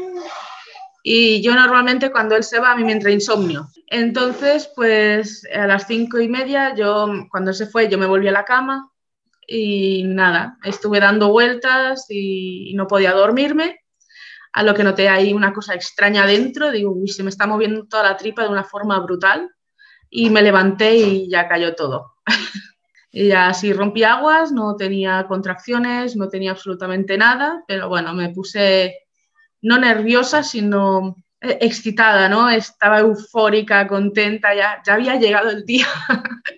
Y 1.03 1.41
yo 1.41 1.53
normalmente 1.55 2.11
cuando 2.11 2.35
él 2.35 2.43
se 2.43 2.59
va 2.59 2.71
a 2.71 2.75
mí 2.75 2.83
me 2.83 2.91
entra 2.91 3.11
insomnio. 3.11 3.69
Entonces, 3.87 4.69
pues 4.75 5.47
a 5.53 5.67
las 5.67 5.87
cinco 5.87 6.19
y 6.19 6.27
media, 6.27 6.75
yo 6.75 7.07
cuando 7.29 7.53
se 7.53 7.67
fue, 7.67 7.87
yo 7.87 7.97
me 7.97 8.07
volví 8.07 8.27
a 8.27 8.33
la 8.33 8.43
cama 8.43 8.91
y 9.47 10.03
nada, 10.03 10.57
estuve 10.63 10.99
dando 10.99 11.29
vueltas 11.29 12.07
y, 12.09 12.73
no 12.75 12.87
podía 12.87 13.13
dormirme. 13.13 13.79
A 14.51 14.63
lo 14.63 14.73
que 14.73 14.83
noté 14.83 15.07
ahí 15.07 15.31
una 15.33 15.53
cosa 15.53 15.75
extraña 15.75 16.25
dentro, 16.25 16.71
digo, 16.71 16.91
uy, 16.91 17.07
se 17.07 17.23
me 17.23 17.29
está 17.29 17.45
moviendo 17.45 17.85
toda 17.87 18.03
la 18.03 18.17
tripa 18.17 18.43
de 18.43 18.49
una 18.49 18.63
forma 18.63 18.99
brutal. 18.99 19.49
Y 20.09 20.29
me 20.29 20.41
levanté 20.41 20.95
y 20.95 21.29
ya 21.29 21.47
cayó 21.47 21.75
todo. 21.75 22.15
Ella 23.15 23.53
sí 23.53 23.71
rompía 23.71 24.15
aguas, 24.15 24.51
no 24.51 24.75
tenía 24.75 25.25
contracciones, 25.25 26.17
no 26.17 26.27
tenía 26.27 26.51
absolutamente 26.51 27.17
nada, 27.17 27.63
pero 27.65 27.87
bueno, 27.87 28.13
me 28.13 28.29
puse 28.29 29.05
no 29.61 29.77
nerviosa, 29.79 30.43
sino 30.43 31.15
eh, 31.39 31.59
excitada, 31.61 32.27
¿no? 32.27 32.49
Estaba 32.49 32.99
eufórica, 32.99 33.87
contenta, 33.87 34.53
ya, 34.53 34.81
ya 34.85 34.95
había 34.95 35.15
llegado 35.15 35.49
el 35.49 35.63
día. 35.63 35.87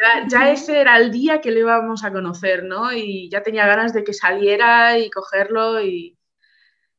ya, 0.00 0.28
ya, 0.28 0.52
ese 0.52 0.80
era 0.80 0.96
el 0.96 1.10
día 1.10 1.40
que 1.40 1.50
le 1.50 1.60
íbamos 1.60 2.04
a 2.04 2.12
conocer, 2.12 2.62
¿no? 2.62 2.92
Y 2.92 3.28
ya 3.28 3.42
tenía 3.42 3.66
ganas 3.66 3.92
de 3.92 4.04
que 4.04 4.14
saliera 4.14 4.96
y 4.96 5.10
cogerlo 5.10 5.82
y, 5.82 6.16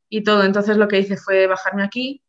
y 0.09 0.21
todo. 0.23 0.43
Entonces 0.43 0.75
lo 0.75 0.89
que 0.89 0.99
hice 0.99 1.15
fue 1.15 1.47
bajarme 1.47 1.83
aquí, 1.83 2.21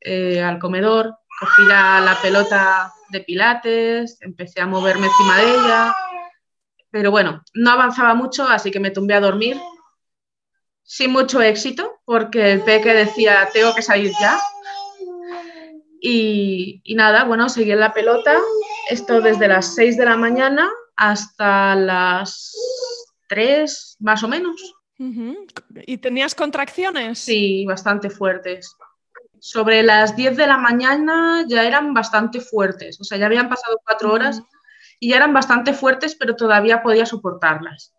eh, 0.00 0.40
al 0.40 0.60
comedor, 0.60 1.16
cogí 1.40 1.62
la, 1.66 2.00
la 2.00 2.16
pelota 2.22 2.92
de 3.10 3.20
pilates, 3.20 4.18
empecé 4.20 4.60
a 4.60 4.66
moverme 4.66 5.06
encima 5.06 5.36
de 5.38 5.50
ella, 5.50 5.94
pero 6.90 7.10
bueno, 7.10 7.42
no 7.54 7.70
avanzaba 7.70 8.14
mucho, 8.14 8.44
así 8.44 8.70
que 8.70 8.80
me 8.80 8.90
tumbé 8.90 9.14
a 9.14 9.20
dormir 9.20 9.60
sin 10.82 11.10
mucho 11.12 11.42
éxito, 11.42 12.00
porque 12.04 12.52
el 12.52 12.62
peque 12.62 12.94
decía, 12.94 13.48
tengo 13.52 13.74
que 13.74 13.82
salir 13.82 14.12
ya. 14.20 14.38
Y, 16.00 16.80
y 16.84 16.94
nada, 16.94 17.24
bueno, 17.24 17.48
seguí 17.48 17.72
en 17.72 17.80
la 17.80 17.92
pelota, 17.92 18.38
esto 18.88 19.20
desde 19.20 19.48
las 19.48 19.74
6 19.74 19.96
de 19.96 20.04
la 20.04 20.16
mañana 20.16 20.70
hasta 20.94 21.74
las 21.74 22.52
3, 23.28 23.96
más 23.98 24.22
o 24.22 24.28
menos. 24.28 24.74
¿Y 24.98 25.98
tenías 25.98 26.34
contracciones? 26.34 27.18
Sí, 27.18 27.64
bastante 27.66 28.08
fuertes 28.08 28.76
sobre 29.40 29.82
las 29.82 30.16
10 30.16 30.36
de 30.36 30.46
la 30.46 30.56
mañana 30.56 31.44
ya 31.48 31.64
eran 31.64 31.94
bastante 31.94 32.40
fuertes, 32.40 33.00
o 33.00 33.04
sea, 33.04 33.18
ya 33.18 33.26
habían 33.26 33.48
pasado 33.48 33.80
cuatro 33.84 34.12
horas 34.12 34.42
y 35.00 35.10
ya 35.10 35.16
eran 35.16 35.32
bastante 35.32 35.72
fuertes, 35.72 36.14
pero 36.14 36.36
todavía 36.36 36.82
podía 36.82 37.06
soportarlas. 37.06 37.94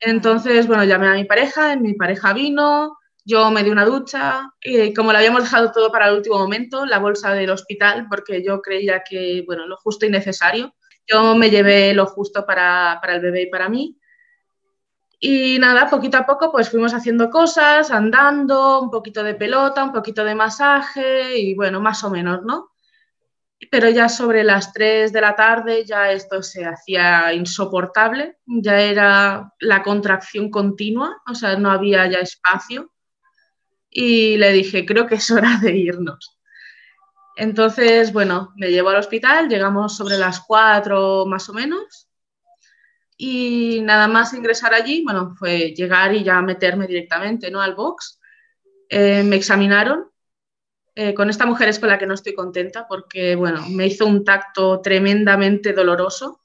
Entonces, 0.00 0.66
bueno, 0.66 0.84
llamé 0.84 1.08
a 1.08 1.14
mi 1.14 1.24
pareja, 1.24 1.74
mi 1.76 1.94
pareja 1.94 2.32
vino, 2.32 2.98
yo 3.24 3.50
me 3.50 3.62
di 3.62 3.70
una 3.70 3.84
ducha, 3.84 4.50
y 4.62 4.94
como 4.94 5.12
le 5.12 5.18
habíamos 5.18 5.42
dejado 5.42 5.72
todo 5.72 5.92
para 5.92 6.08
el 6.08 6.16
último 6.16 6.38
momento, 6.38 6.86
la 6.86 6.98
bolsa 6.98 7.32
del 7.34 7.50
hospital, 7.50 8.06
porque 8.08 8.42
yo 8.44 8.62
creía 8.62 9.02
que, 9.08 9.42
bueno, 9.46 9.66
lo 9.66 9.76
justo 9.76 10.06
y 10.06 10.10
necesario, 10.10 10.74
yo 11.06 11.34
me 11.34 11.50
llevé 11.50 11.92
lo 11.94 12.06
justo 12.06 12.46
para, 12.46 12.98
para 13.00 13.16
el 13.16 13.20
bebé 13.20 13.42
y 13.42 13.50
para 13.50 13.68
mí. 13.68 13.98
Y 15.20 15.58
nada, 15.58 15.90
poquito 15.90 16.16
a 16.16 16.26
poco 16.26 16.52
pues 16.52 16.70
fuimos 16.70 16.94
haciendo 16.94 17.28
cosas, 17.28 17.90
andando, 17.90 18.80
un 18.80 18.90
poquito 18.90 19.24
de 19.24 19.34
pelota, 19.34 19.82
un 19.82 19.92
poquito 19.92 20.24
de 20.24 20.34
masaje 20.34 21.36
y 21.38 21.54
bueno, 21.54 21.80
más 21.80 22.04
o 22.04 22.10
menos, 22.10 22.44
¿no? 22.44 22.70
Pero 23.72 23.90
ya 23.90 24.08
sobre 24.08 24.44
las 24.44 24.72
3 24.72 25.12
de 25.12 25.20
la 25.20 25.34
tarde 25.34 25.84
ya 25.84 26.12
esto 26.12 26.40
se 26.42 26.64
hacía 26.64 27.32
insoportable, 27.34 28.38
ya 28.46 28.80
era 28.80 29.52
la 29.58 29.82
contracción 29.82 30.50
continua, 30.50 31.20
o 31.28 31.34
sea, 31.34 31.56
no 31.56 31.70
había 31.72 32.06
ya 32.06 32.20
espacio. 32.20 32.92
Y 33.90 34.36
le 34.36 34.52
dije, 34.52 34.86
creo 34.86 35.06
que 35.06 35.16
es 35.16 35.28
hora 35.32 35.58
de 35.60 35.76
irnos. 35.76 36.38
Entonces, 37.36 38.12
bueno, 38.12 38.52
me 38.56 38.70
llevo 38.70 38.90
al 38.90 38.96
hospital, 38.98 39.48
llegamos 39.48 39.96
sobre 39.96 40.18
las 40.18 40.40
4 40.40 41.26
más 41.26 41.48
o 41.48 41.54
menos 41.54 42.07
y 43.20 43.80
nada 43.82 44.06
más 44.06 44.32
ingresar 44.32 44.72
allí, 44.72 45.02
bueno, 45.02 45.34
fue 45.36 45.74
llegar 45.74 46.14
y 46.14 46.22
ya 46.22 46.40
meterme 46.40 46.86
directamente 46.86 47.50
¿no? 47.50 47.60
al 47.60 47.74
box. 47.74 48.20
Eh, 48.88 49.24
me 49.24 49.36
examinaron. 49.36 50.08
Eh, 50.94 51.14
con 51.14 51.28
esta 51.28 51.44
mujer 51.44 51.68
es 51.68 51.80
con 51.80 51.88
la 51.88 51.98
que 51.98 52.06
no 52.06 52.14
estoy 52.14 52.34
contenta 52.34 52.86
porque, 52.88 53.34
bueno, 53.34 53.64
me 53.70 53.86
hizo 53.86 54.06
un 54.06 54.24
tacto 54.24 54.80
tremendamente 54.80 55.72
doloroso. 55.72 56.40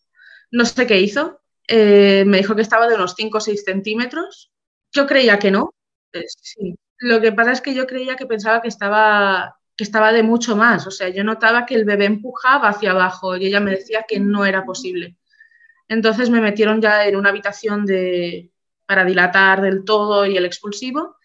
No 0.51 0.65
sé 0.65 0.88
qué 0.88 0.99
hizo. 0.99 1.41
Eh, 1.67 2.23
me 2.25 2.38
dijo 2.38 2.55
que 2.55 2.63
estaba 2.63 2.88
de 2.88 2.95
unos 2.95 3.13
5 3.15 3.38
o 3.38 3.41
6 3.41 3.63
centímetros. 3.63 4.51
Yo 4.91 5.05
creía 5.05 5.38
que 5.38 5.51
no. 5.51 5.75
Eh, 6.12 6.25
sí. 6.27 6.75
Lo 6.97 7.21
que 7.21 7.31
pasa 7.31 7.51
es 7.51 7.62
que 7.62 7.75
yo 7.75 7.86
creía 7.86 8.15
que 8.15 8.25
pensaba 8.25 8.63
que 8.63 8.67
estaba, 8.67 9.59
que 9.77 9.83
estaba 9.83 10.12
de 10.12 10.23
mucho 10.23 10.55
más. 10.55 10.88
O 10.88 10.91
sea, 10.91 11.09
yo 11.09 11.23
notaba 11.23 11.67
que 11.67 11.75
el 11.75 11.86
bebé 11.86 12.05
empujaba 12.05 12.69
hacia 12.69 12.91
abajo 12.91 13.36
y 13.38 13.45
ella 13.45 13.59
me 13.59 13.71
decía 13.71 14.05
que 14.07 14.19
no 14.19 14.45
era 14.45 14.65
posible. 14.65 15.17
Entonces 15.88 16.30
me 16.30 16.41
metieron 16.41 16.82
ya 16.82 17.06
en 17.06 17.15
una 17.15 17.30
habitación 17.30 17.86
de, 17.86 18.52
para 18.86 19.06
dilatar 19.06 19.62
del 19.62 19.84
todo 19.84 20.26
y 20.26 20.38
el 20.38 20.46
expulsivo. 20.46 21.17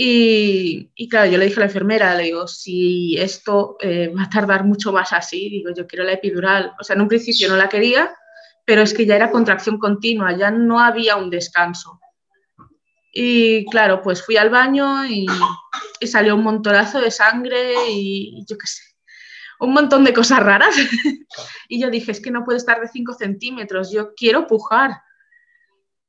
Y, 0.00 1.08
claro, 1.10 1.28
yo 1.28 1.38
le 1.38 1.46
dije 1.46 1.56
a 1.56 1.60
la 1.60 1.66
enfermera, 1.66 2.14
le 2.14 2.24
digo, 2.24 2.46
si 2.46 3.18
esto 3.18 3.76
eh, 3.80 4.12
va 4.16 4.24
a 4.24 4.30
tardar 4.30 4.64
mucho 4.64 4.92
más 4.92 5.12
así, 5.12 5.48
digo, 5.48 5.70
yo 5.76 5.88
quiero 5.88 6.04
la 6.04 6.12
epidural. 6.12 6.72
O 6.80 6.84
sea, 6.84 6.94
en 6.94 7.02
un 7.02 7.08
principio 7.08 7.48
no 7.48 7.56
la 7.56 7.68
quería, 7.68 8.14
pero 8.64 8.82
es 8.82 8.94
que 8.94 9.06
ya 9.06 9.16
era 9.16 9.32
contracción 9.32 9.76
continua, 9.76 10.36
ya 10.36 10.52
no 10.52 10.78
había 10.78 11.16
un 11.16 11.30
descanso. 11.30 11.98
Y 13.12 13.64
claro, 13.70 14.00
pues 14.00 14.22
fui 14.22 14.36
al 14.36 14.50
baño 14.50 15.04
y, 15.04 15.26
y 15.98 16.06
salió 16.06 16.36
un 16.36 16.44
montonazo 16.44 17.00
de 17.00 17.10
sangre 17.10 17.72
y 17.90 18.44
yo 18.46 18.56
qué 18.56 18.66
sé, 18.68 18.82
un 19.60 19.72
montón 19.72 20.04
de 20.04 20.12
cosas 20.12 20.40
raras. 20.40 20.74
y 21.68 21.80
yo 21.80 21.90
dije, 21.90 22.12
es 22.12 22.20
que 22.20 22.30
no 22.30 22.44
puede 22.44 22.58
estar 22.58 22.80
de 22.80 22.88
5 22.88 23.14
centímetros, 23.14 23.92
yo 23.92 24.14
quiero 24.14 24.46
pujar. 24.46 25.02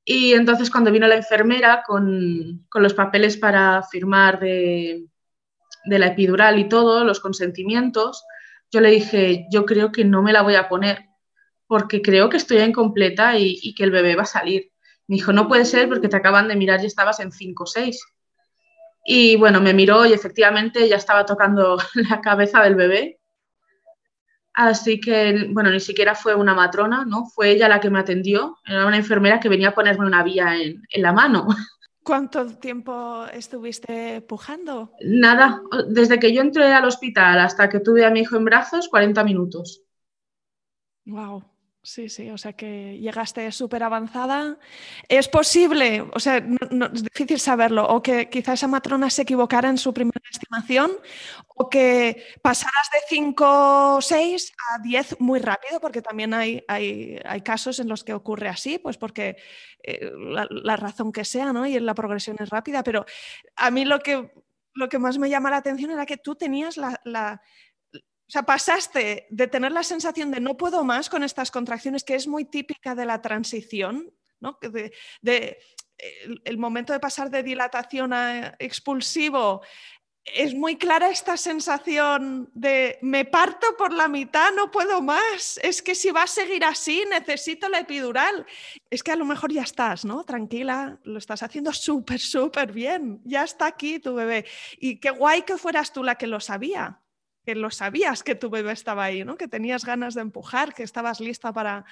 Y 0.06 0.34
entonces 0.34 0.72
cuando 0.72 0.92
vino 0.92 1.08
la 1.08 1.16
enfermera 1.16 1.84
con, 1.86 2.66
con 2.70 2.84
los 2.84 2.94
papeles 2.94 3.38
para 3.38 3.84
firmar 3.84 4.40
de, 4.40 5.06
de, 5.86 6.00
la 6.00 6.08
epidural 6.08 6.58
y 6.58 6.68
todo, 6.68 7.04
los 7.04 7.20
consentimientos, 7.20 8.24
yo 8.72 8.82
le 8.82 8.90
dije, 8.90 9.46
yo 9.52 9.66
creo 9.66 9.92
que 9.92 10.06
no 10.06 10.22
me 10.22 10.34
la 10.34 10.42
voy 10.42 10.56
a 10.56 10.68
poner 10.68 11.06
porque 11.68 12.02
creo 12.02 12.30
que 12.30 12.38
estoy 12.38 12.58
incompleta 12.60 13.38
y, 13.38 13.60
y 13.62 13.76
que 13.76 13.84
el 13.84 13.92
bebé 13.92 14.16
va 14.16 14.24
a 14.24 14.26
salir. 14.26 14.72
Me 15.08 15.18
dijo, 15.18 15.34
no 15.34 15.48
puede 15.48 15.66
ser 15.66 15.88
porque 15.88 16.08
te 16.08 16.16
acaban 16.16 16.48
de 16.48 16.56
mirar 16.56 16.82
y 16.82 16.88
estabas 16.88 17.20
en 17.20 17.32
5 17.32 17.64
o 17.64 17.68
6. 17.68 18.02
Y 19.06 19.36
bueno, 19.36 19.62
me 19.62 19.74
miró 19.74 20.06
y 20.06 20.14
efectivamente 20.14 20.88
ya 20.90 20.96
estaba 20.96 21.26
tocando 21.26 21.78
la 22.10 22.22
cabeza 22.22 22.64
del 22.64 22.76
bebé 22.76 23.19
Así 24.62 25.00
que, 25.00 25.48
bueno, 25.52 25.72
ni 25.72 25.80
siquiera 25.80 26.16
fue 26.16 26.36
una 26.36 26.54
matrona, 26.54 27.06
¿no? 27.06 27.28
Fue 27.28 27.52
ella 27.52 27.70
la 27.70 27.80
que 27.80 27.90
me 27.90 28.00
atendió. 28.00 28.58
Era 28.66 28.86
una 28.86 28.98
enfermera 28.98 29.40
que 29.40 29.48
venía 29.48 29.70
a 29.70 29.74
ponerme 29.74 30.06
una 30.06 30.22
vía 30.22 30.54
en, 30.58 30.84
en 30.90 31.02
la 31.02 31.14
mano. 31.14 31.48
¿Cuánto 32.04 32.46
tiempo 32.58 33.24
estuviste 33.32 34.20
pujando? 34.20 34.92
Nada, 35.02 35.62
desde 35.88 36.20
que 36.20 36.34
yo 36.34 36.42
entré 36.42 36.74
al 36.74 36.84
hospital 36.84 37.40
hasta 37.40 37.70
que 37.70 37.80
tuve 37.80 38.04
a 38.04 38.10
mi 38.10 38.20
hijo 38.20 38.36
en 38.36 38.44
brazos, 38.44 38.90
40 38.90 39.24
minutos. 39.24 39.82
Wow. 41.06 41.46
Sí, 41.82 42.10
sí, 42.10 42.30
o 42.30 42.38
sea 42.38 42.54
que 42.54 43.00
llegaste 43.00 43.50
súper 43.54 43.84
avanzada. 43.84 44.60
¿Es 45.08 45.30
posible, 45.30 46.02
o 46.14 46.20
sea, 46.20 46.42
no, 46.42 46.58
no, 46.72 46.86
es 46.88 47.02
difícil 47.04 47.40
saberlo, 47.40 47.88
o 47.88 48.02
que 48.04 48.30
quizá 48.30 48.54
esa 48.54 48.68
matrona 48.68 49.10
se 49.10 49.22
equivocara 49.22 49.70
en 49.70 49.78
su 49.78 49.94
primera 49.94 50.19
estimación, 50.32 50.92
o 51.56 51.70
que 51.70 52.24
pasaras 52.42 52.90
de 52.94 53.00
5 53.08 53.96
o 53.98 54.02
6 54.02 54.54
a 54.72 54.80
10 54.80 55.20
muy 55.20 55.40
rápido, 55.40 55.80
porque 55.80 56.02
también 56.02 56.34
hay, 56.34 56.64
hay, 56.68 57.20
hay, 57.26 57.42
casos 57.42 57.80
en 57.80 57.90
los 57.90 58.04
que 58.04 58.14
ocurre 58.14 58.50
así, 58.50 58.80
pues 58.80 58.98
porque 58.98 59.38
eh, 59.84 60.12
la, 60.18 60.48
la, 60.50 60.76
razón 60.76 61.12
que 61.12 61.26
sea, 61.26 61.52
¿no? 61.54 61.66
Y 61.66 61.80
la 61.80 61.96
progresión 61.96 62.38
es 62.40 62.50
rápida, 62.50 62.84
pero 62.84 63.06
a 63.56 63.72
mí 63.72 63.86
lo 63.86 64.00
que, 64.00 64.32
lo 64.74 64.90
que 64.90 65.00
más 65.00 65.18
me 65.18 65.30
llama 65.30 65.50
la 65.50 65.58
atención 65.58 65.92
era 65.92 66.06
que 66.06 66.18
tú 66.18 66.36
tenías 66.36 66.78
la, 66.78 67.00
la 67.04 67.42
o 68.30 68.32
sea, 68.32 68.44
pasaste 68.44 69.26
de 69.32 69.48
tener 69.48 69.72
la 69.72 69.82
sensación 69.82 70.30
de 70.30 70.40
no 70.40 70.56
puedo 70.56 70.84
más 70.84 71.10
con 71.10 71.24
estas 71.24 71.50
contracciones, 71.50 72.04
que 72.04 72.14
es 72.14 72.28
muy 72.28 72.46
típica 72.46 72.94
de 72.94 73.08
la 73.08 73.24
transición, 73.24 74.14
¿no? 74.40 74.60
De, 74.62 74.94
de, 75.24 75.58
el, 76.46 76.58
momento 76.60 76.94
de 76.94 77.00
pasar 77.00 77.32
de 77.32 77.42
dilatación 77.42 78.14
a 78.14 78.56
expulsivo, 78.60 79.64
es 80.26 80.54
muy 80.54 80.78
clara 80.78 81.10
esta 81.10 81.38
sensación 81.38 82.50
de 82.54 83.00
me 83.02 83.26
parto 83.26 83.76
por 83.78 83.94
la 83.94 84.08
mitad, 84.08 84.52
no 84.56 84.72
puedo 84.72 85.02
más. 85.02 85.60
Es 85.64 85.82
que 85.82 85.96
si 85.96 86.12
va 86.12 86.24
a 86.24 86.28
seguir 86.28 86.64
así, 86.64 87.04
necesito 87.10 87.70
la 87.70 87.80
epidural. 87.80 88.46
Es 88.90 89.04
que 89.04 89.12
a 89.12 89.16
lo 89.16 89.26
mejor 89.26 89.52
ya 89.52 89.64
estás, 89.64 90.06
¿no? 90.06 90.24
Tranquila, 90.24 91.00
lo 91.04 91.18
estás 91.18 91.44
haciendo 91.44 91.74
súper, 91.74 92.20
súper 92.20 92.72
bien. 92.72 93.22
Ya 93.24 93.44
está 93.44 93.68
aquí 93.68 94.00
tu 94.00 94.14
bebé. 94.14 94.46
Y 94.78 95.00
qué 95.00 95.10
guay 95.10 95.44
que 95.44 95.58
fueras 95.58 95.94
tú 95.94 96.04
la 96.04 96.16
que 96.16 96.28
lo 96.28 96.40
sabía, 96.40 97.02
que 97.46 97.56
lo 97.56 97.72
sabías 97.72 98.24
que 98.24 98.36
tu 98.36 98.50
bebé 98.50 98.74
estaba 98.74 99.06
ahí, 99.06 99.24
¿no? 99.24 99.38
Que 99.38 99.48
tenías 99.48 99.86
ganas 99.86 100.14
de 100.14 100.22
empujar, 100.22 100.74
que 100.74 100.84
estabas 100.84 101.20
lista 101.20 101.54
para, 101.54 101.86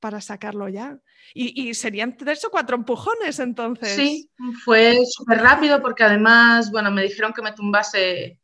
para 0.00 0.20
sacarlo 0.20 0.68
ya. 0.68 0.98
Y, 1.34 1.74
serían 1.74 2.16
tres 2.16 2.44
o 2.44 2.50
cuatro 2.50 2.76
empujones 2.76 3.38
entonces. 3.38 3.94
Sí, 3.94 4.30
fue 4.64 4.98
súper 5.08 5.40
rápido 5.40 5.80
porque 5.80 6.02
además, 6.02 6.70
bueno, 6.72 6.90
me 6.90 7.02
dijeron 7.02 7.32
que 7.32 7.42
me 7.42 7.52
tumbase, 7.52 8.40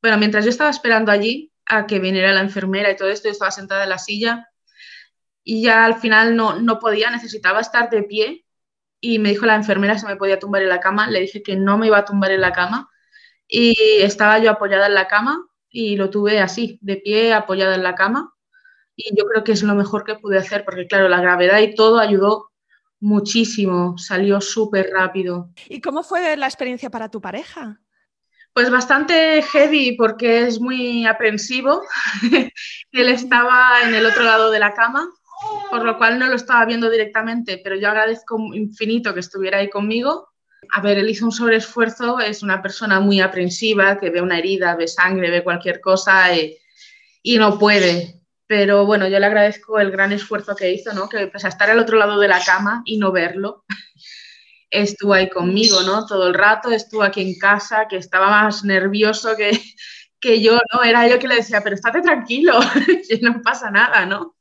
bueno, 0.00 0.16
mientras 0.16 0.44
yo 0.44 0.50
estaba 0.50 0.70
esperando 0.70 1.12
allí 1.12 1.52
a 1.66 1.86
que 1.86 1.98
viniera 1.98 2.32
la 2.32 2.40
enfermera 2.40 2.90
y 2.90 2.96
todo 2.96 3.10
esto, 3.10 3.28
yo 3.28 3.32
estaba 3.32 3.50
sentada 3.50 3.82
en 3.82 3.90
la 3.90 3.98
silla 3.98 4.48
y 5.44 5.62
ya 5.62 5.84
al 5.84 5.96
final 5.96 6.36
no, 6.36 6.58
no 6.58 6.78
podía, 6.78 7.10
necesitaba 7.10 7.60
estar 7.60 7.90
de 7.90 8.04
pie 8.04 8.46
y 9.00 9.18
me 9.18 9.30
dijo 9.30 9.44
la 9.44 9.56
enfermera 9.56 9.98
si 9.98 10.06
me 10.06 10.16
podía 10.16 10.38
tumbar 10.38 10.62
en 10.62 10.68
la 10.68 10.80
cama, 10.80 11.10
le 11.10 11.20
dije 11.20 11.42
que 11.42 11.56
no 11.56 11.76
me 11.76 11.88
iba 11.88 11.98
a 11.98 12.04
tumbar 12.04 12.30
en 12.30 12.40
la 12.40 12.52
cama 12.52 12.88
y 13.46 13.74
estaba 14.00 14.38
yo 14.38 14.50
apoyada 14.50 14.86
en 14.86 14.94
la 14.94 15.08
cama 15.08 15.44
y 15.68 15.96
lo 15.96 16.08
tuve 16.08 16.40
así, 16.40 16.78
de 16.80 16.96
pie, 16.96 17.34
apoyada 17.34 17.74
en 17.74 17.82
la 17.82 17.94
cama 17.94 18.31
y 18.96 19.16
yo 19.16 19.24
creo 19.26 19.44
que 19.44 19.52
es 19.52 19.62
lo 19.62 19.74
mejor 19.74 20.04
que 20.04 20.16
pude 20.16 20.38
hacer, 20.38 20.64
porque 20.64 20.86
claro, 20.86 21.08
la 21.08 21.20
gravedad 21.20 21.60
y 21.60 21.74
todo 21.74 21.98
ayudó 21.98 22.50
muchísimo, 23.00 23.98
salió 23.98 24.40
súper 24.40 24.90
rápido. 24.92 25.50
¿Y 25.68 25.80
cómo 25.80 26.02
fue 26.02 26.36
la 26.36 26.46
experiencia 26.46 26.88
para 26.88 27.10
tu 27.10 27.20
pareja? 27.20 27.80
Pues 28.52 28.70
bastante 28.70 29.42
heavy 29.42 29.96
porque 29.96 30.46
es 30.46 30.60
muy 30.60 31.06
aprensivo. 31.06 31.82
Él 32.92 33.08
estaba 33.08 33.82
en 33.82 33.94
el 33.94 34.06
otro 34.06 34.22
lado 34.22 34.50
de 34.50 34.60
la 34.60 34.74
cama, 34.74 35.08
por 35.70 35.84
lo 35.84 35.96
cual 35.98 36.18
no 36.18 36.28
lo 36.28 36.36
estaba 36.36 36.64
viendo 36.66 36.90
directamente, 36.90 37.60
pero 37.64 37.76
yo 37.76 37.88
agradezco 37.88 38.38
infinito 38.54 39.14
que 39.14 39.20
estuviera 39.20 39.58
ahí 39.58 39.70
conmigo. 39.70 40.28
A 40.70 40.80
ver, 40.80 40.96
él 40.96 41.10
hizo 41.10 41.24
un 41.24 41.32
sobreesfuerzo, 41.32 42.20
es 42.20 42.42
una 42.44 42.62
persona 42.62 43.00
muy 43.00 43.20
aprensiva, 43.20 43.98
que 43.98 44.10
ve 44.10 44.22
una 44.22 44.38
herida, 44.38 44.76
ve 44.76 44.86
sangre, 44.86 45.30
ve 45.30 45.42
cualquier 45.42 45.80
cosa 45.80 46.36
y, 46.36 46.56
y 47.20 47.36
no 47.36 47.58
puede. 47.58 48.21
Pero 48.52 48.84
bueno, 48.84 49.08
yo 49.08 49.18
le 49.18 49.24
agradezco 49.24 49.80
el 49.80 49.90
gran 49.90 50.12
esfuerzo 50.12 50.54
que 50.54 50.70
hizo, 50.70 50.92
¿no? 50.92 51.08
Que 51.08 51.26
pese 51.28 51.46
a 51.46 51.48
estar 51.48 51.70
al 51.70 51.78
otro 51.78 51.96
lado 51.96 52.20
de 52.20 52.28
la 52.28 52.44
cama 52.44 52.82
y 52.84 52.98
no 52.98 53.10
verlo, 53.10 53.64
estuvo 54.70 55.14
ahí 55.14 55.30
conmigo, 55.30 55.80
¿no? 55.80 56.04
Todo 56.04 56.28
el 56.28 56.34
rato, 56.34 56.70
estuvo 56.70 57.02
aquí 57.02 57.22
en 57.22 57.38
casa, 57.38 57.86
que 57.88 57.96
estaba 57.96 58.28
más 58.28 58.62
nervioso 58.62 59.36
que, 59.38 59.58
que 60.20 60.42
yo, 60.42 60.60
¿no? 60.70 60.82
Era 60.84 61.08
yo 61.08 61.18
que 61.18 61.28
le 61.28 61.36
decía, 61.36 61.62
pero 61.62 61.76
estate 61.76 62.02
tranquilo, 62.02 62.60
que 63.08 63.20
no 63.22 63.40
pasa 63.40 63.70
nada, 63.70 64.04
¿no? 64.04 64.36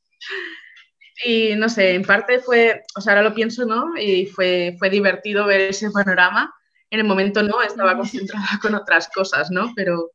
Y 1.24 1.56
no 1.56 1.70
sé, 1.70 1.94
en 1.94 2.04
parte 2.04 2.40
fue, 2.40 2.84
o 2.98 3.00
sea, 3.00 3.14
ahora 3.14 3.30
lo 3.30 3.34
pienso, 3.34 3.66
¿no? 3.66 3.98
Y 3.98 4.26
fue, 4.26 4.76
fue 4.78 4.90
divertido 4.90 5.46
ver 5.46 5.62
ese 5.62 5.90
panorama. 5.90 6.54
En 6.90 7.00
el 7.00 7.06
momento 7.06 7.44
no, 7.44 7.62
estaba 7.62 7.96
concentrada 7.96 8.60
con 8.62 8.76
otras 8.76 9.08
cosas, 9.08 9.52
¿no? 9.52 9.72
Pero, 9.74 10.12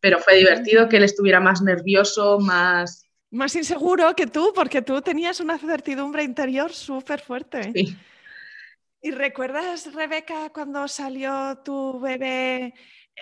pero 0.00 0.18
fue 0.18 0.34
divertido 0.34 0.88
que 0.88 0.96
él 0.96 1.04
estuviera 1.04 1.38
más 1.38 1.62
nervioso, 1.62 2.40
más, 2.40 3.05
más 3.36 3.54
inseguro 3.54 4.14
que 4.16 4.26
tú, 4.26 4.52
porque 4.54 4.82
tú 4.82 5.00
tenías 5.02 5.40
una 5.40 5.58
certidumbre 5.58 6.24
interior 6.24 6.72
súper 6.72 7.20
fuerte. 7.20 7.72
Sí. 7.72 7.96
¿Y 9.02 9.12
recuerdas, 9.12 9.94
Rebeca, 9.94 10.50
cuando 10.50 10.88
salió 10.88 11.58
tu 11.64 12.00
bebé, 12.00 12.74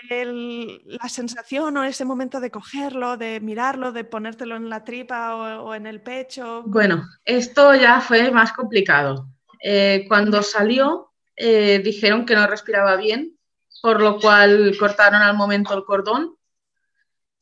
la 0.09 1.09
sensación 1.09 1.77
o 1.77 1.85
ese 1.85 2.05
momento 2.05 2.41
de 2.41 2.51
cogerlo, 2.51 3.17
de 3.17 3.41
mirarlo, 3.41 3.93
de 3.93 4.05
ponértelo 4.05 4.57
en 4.57 4.71
la 4.71 4.83
tripa 4.83 5.37
o, 5.37 5.75
en 5.75 5.87
el 5.87 6.01
pecho? 6.01 6.63
Bueno, 6.67 7.05
esto 7.25 7.75
ya 7.75 8.01
fue 8.01 8.31
más 8.31 8.53
complicado. 8.53 9.29
Eh, 9.63 10.07
cuando 10.09 10.43
salió, 10.43 11.13
eh, 11.37 11.81
dijeron 11.85 12.25
que 12.25 12.35
no 12.35 12.47
respiraba 12.47 12.97
bien, 12.97 13.39
por 13.83 14.01
lo 14.01 14.19
cual 14.19 14.75
cortaron 14.79 15.23
al 15.23 15.37
momento 15.37 15.75
el 15.75 15.85
cordón. 15.85 16.37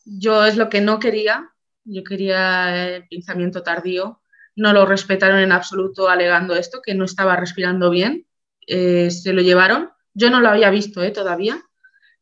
Yo 0.04 0.44
es 0.44 0.56
lo 0.56 0.68
que 0.68 0.80
no 0.80 0.98
quería, 0.98 1.51
yo 1.84 2.04
quería 2.04 2.96
el 2.96 3.08
pinzamiento 3.08 3.62
tardío. 3.62 4.20
No 4.54 4.72
lo 4.72 4.86
respetaron 4.86 5.38
en 5.38 5.52
absoluto 5.52 6.08
alegando 6.08 6.54
esto, 6.54 6.82
que 6.82 6.94
no 6.94 7.04
estaba 7.04 7.36
respirando 7.36 7.90
bien. 7.90 8.26
Eh, 8.66 9.10
se 9.10 9.32
lo 9.32 9.42
llevaron. 9.42 9.90
Yo 10.14 10.30
no 10.30 10.40
lo 10.40 10.48
había 10.48 10.70
visto 10.70 11.02
eh, 11.02 11.10
todavía. 11.10 11.62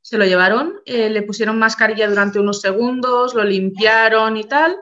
Se 0.03 0.17
lo 0.17 0.25
llevaron, 0.25 0.81
eh, 0.87 1.11
le 1.11 1.23
pusieron 1.23 1.59
mascarilla 1.59 2.09
durante 2.09 2.39
unos 2.39 2.61
segundos, 2.61 3.35
lo 3.35 3.45
limpiaron 3.45 4.37
y 4.37 4.45
tal. 4.45 4.77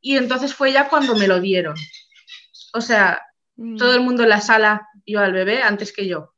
Y 0.00 0.16
entonces 0.16 0.54
fue 0.54 0.72
ya 0.72 0.88
cuando 0.88 1.16
me 1.16 1.26
lo 1.26 1.40
dieron. 1.40 1.74
O 2.72 2.80
sea, 2.80 3.20
mm. 3.56 3.76
todo 3.76 3.94
el 3.94 4.00
mundo 4.00 4.22
en 4.22 4.28
la 4.28 4.40
sala 4.40 4.88
vio 5.04 5.20
al 5.20 5.32
bebé 5.32 5.62
antes 5.62 5.92
que 5.92 6.06
yo. 6.06 6.34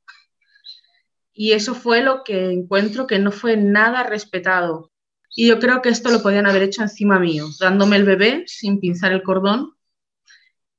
Y 1.34 1.52
eso 1.52 1.74
fue 1.74 2.02
lo 2.02 2.24
que 2.24 2.50
encuentro 2.50 3.06
que 3.06 3.18
no 3.18 3.32
fue 3.32 3.56
nada 3.56 4.02
respetado. 4.02 4.91
Y 5.34 5.48
yo 5.48 5.58
creo 5.58 5.80
que 5.80 5.88
esto 5.88 6.10
lo 6.10 6.22
podían 6.22 6.46
haber 6.46 6.62
hecho 6.62 6.82
encima 6.82 7.18
mío, 7.18 7.48
dándome 7.58 7.96
el 7.96 8.04
bebé 8.04 8.44
sin 8.46 8.80
pinzar 8.80 9.12
el 9.12 9.22
cordón 9.22 9.74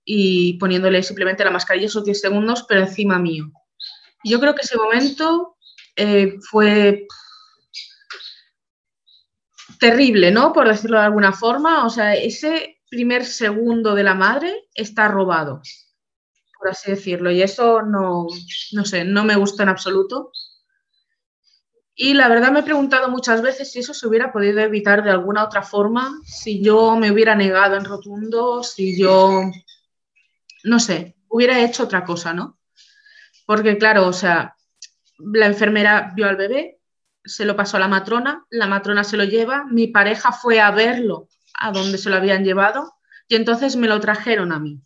y 0.06 0.54
poniéndole 0.60 1.02
simplemente 1.02 1.44
la 1.44 1.52
mascarilla 1.52 1.88
esos 1.88 2.06
10 2.06 2.20
segundos, 2.22 2.66
pero 2.68 2.82
encima 2.82 3.18
mío. 3.20 3.52
Yo 4.24 4.40
creo 4.40 4.54
que 4.54 4.62
ese 4.62 4.78
momento 4.78 5.58
eh, 5.96 6.38
fue 6.50 7.08
terrible, 9.80 10.32
¿no? 10.32 10.54
Por 10.54 10.68
decirlo 10.68 10.98
de 10.98 11.06
alguna 11.06 11.34
forma. 11.34 11.86
O 11.86 11.90
sea, 11.90 12.16
ese 12.16 12.78
primer 12.90 13.26
segundo 13.26 13.96
de 13.96 14.04
la 14.04 14.14
madre 14.14 14.68
está 14.74 15.08
robado, 15.08 15.62
por 16.58 16.70
así 16.70 16.92
decirlo. 16.92 17.32
Y 17.32 17.42
eso 17.42 17.82
no, 17.82 18.28
no 18.72 18.86
sé, 18.86 19.04
no 19.04 19.26
me 19.26 19.36
gusta 19.36 19.64
en 19.64 19.70
absoluto. 19.70 20.32
Y 21.96 22.16
la 22.16 22.28
verdad 22.28 22.52
me 22.52 22.62
he 22.62 22.64
preguntado 22.64 23.10
muchas 23.10 23.42
veces 23.42 23.72
si 23.72 23.80
eso 23.80 23.94
se 23.94 24.08
hubiera 24.08 24.32
podido 24.32 24.60
evitar 24.60 25.04
de 25.04 25.12
alguna 25.12 25.44
otra 25.44 25.62
forma, 25.62 26.20
si 26.26 26.64
yo 26.64 26.96
me 26.96 27.12
hubiera 27.12 27.36
negado 27.36 27.76
en 27.76 27.86
rotundo, 27.86 28.64
si 28.64 29.00
yo, 29.00 29.44
no 30.64 30.80
sé, 30.80 31.16
hubiera 31.28 31.60
hecho 31.64 31.84
otra 31.84 32.04
cosa, 32.04 32.34
¿no? 32.34 32.58
Porque 33.46 33.78
claro, 33.78 34.08
o 34.08 34.14
sea, 34.14 34.56
la 35.20 35.46
enfermera 35.46 36.12
vio 36.16 36.28
al 36.28 36.36
bebé, 36.36 36.80
se 37.24 37.46
lo 37.46 37.56
pasó 37.56 37.78
a 37.78 37.82
la 37.82 37.88
matrona, 37.88 38.44
la 38.50 38.66
matrona 38.66 39.04
se 39.04 39.18
lo 39.18 39.24
lleva, 39.24 39.66
mi 39.66 39.88
pareja 39.88 40.32
fue 40.32 40.60
a 40.60 40.72
verlo 40.72 41.30
a 41.60 41.72
donde 41.72 42.00
se 42.00 42.10
lo 42.10 42.16
habían 42.16 42.44
llevado 42.44 42.92
y 43.28 43.36
entonces 43.36 43.76
me 43.76 43.88
lo 43.88 44.00
trajeron 44.00 44.52
a 44.52 44.60
mí. 44.60 44.82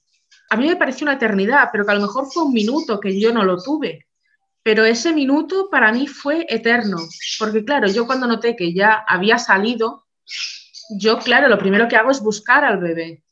A 0.49 0.57
mí 0.57 0.67
me 0.67 0.75
pareció 0.75 1.05
una 1.05 1.13
eternidad, 1.13 1.69
pero 1.71 1.85
que 1.85 1.91
a 1.91 1.95
lo 1.95 2.01
mejor 2.01 2.27
fue 2.31 2.43
un 2.43 2.53
minuto 2.53 2.99
que 2.99 3.17
yo 3.19 3.31
no 3.33 3.43
lo 3.43 3.61
tuve 3.61 4.07
pero 4.67 4.83
ese 4.83 5.13
minuto 5.13 5.69
para 5.71 5.93
mí 5.93 6.07
fue 6.07 6.45
eterno, 6.49 6.97
porque 7.39 7.63
claro, 7.63 7.87
yo 7.87 8.05
cuando 8.05 8.27
noté 8.27 8.53
que 8.53 8.73
ya 8.73 8.95
había 9.07 9.39
salido, 9.39 10.05
yo 10.99 11.19
claro, 11.19 11.47
lo 11.47 11.57
primero 11.57 11.87
que 11.87 11.95
hago 11.95 12.11
es 12.11 12.19
buscar 12.19 12.65
al 12.65 12.77
bebé. 12.77 13.23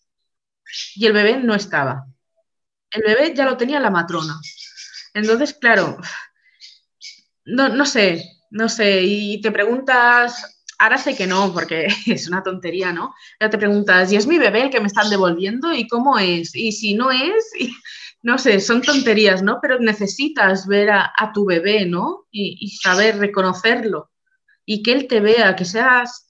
Y 0.96 1.06
el 1.06 1.12
bebé 1.12 1.36
no 1.36 1.54
estaba. 1.54 2.06
El 2.90 3.02
bebé 3.02 3.34
ya 3.36 3.44
lo 3.44 3.58
tenía 3.58 3.82
la 3.82 3.90
matrona. 3.90 4.40
Entonces, 5.14 5.54
claro, 5.56 5.98
no, 7.44 7.68
no 7.68 7.86
sé, 7.86 8.24
no 8.52 8.70
sé, 8.70 9.02
y 9.02 9.42
te 9.42 9.52
preguntas, 9.52 10.64
ahora 10.80 10.98
sé 10.98 11.18
que 11.18 11.28
no, 11.28 11.52
porque 11.52 11.88
es 12.06 12.30
una 12.30 12.44
tontería, 12.44 12.94
¿no? 12.94 13.14
Ya 13.42 13.50
te 13.50 13.58
preguntas, 13.58 14.10
¿y 14.10 14.16
es 14.16 14.26
mi 14.26 14.38
bebé 14.38 14.62
el 14.62 14.70
que 14.70 14.80
me 14.80 14.88
están 14.88 15.10
devolviendo? 15.10 15.74
¿Y 15.74 15.86
cómo 15.90 16.18
es? 16.18 16.56
Y 16.56 16.72
si 16.72 16.94
no 16.94 17.12
es, 17.12 17.52
no 18.26 18.40
sé, 18.40 18.60
son 18.60 18.82
tonterías, 18.82 19.44
¿no? 19.44 19.60
Pero 19.62 19.78
necesitas 19.78 20.66
ver 20.66 20.90
a, 20.90 21.32
tu 21.32 21.46
bebé, 21.46 21.86
¿no? 21.86 22.26
Y, 22.32 22.70
saber 22.70 23.20
reconocerlo. 23.20 24.10
Y 24.66 24.82
que 24.82 24.94
él 24.94 25.08
te 25.08 25.20
vea, 25.20 25.56
que 25.56 25.64
seas 25.64 26.28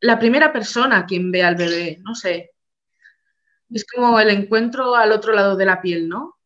la 0.00 0.18
primera 0.18 0.52
persona 0.52 1.06
quien 1.06 1.30
vea 1.32 1.48
al 1.48 1.56
bebé, 1.56 1.96
no 2.02 2.14
sé. 2.14 2.50
Es 3.70 3.86
como 3.86 4.20
el 4.20 4.28
encuentro 4.28 4.94
al 4.94 5.12
otro 5.12 5.32
lado 5.32 5.56
de 5.56 5.64
la 5.64 5.80
piel, 5.80 6.10
¿no? 6.10 6.36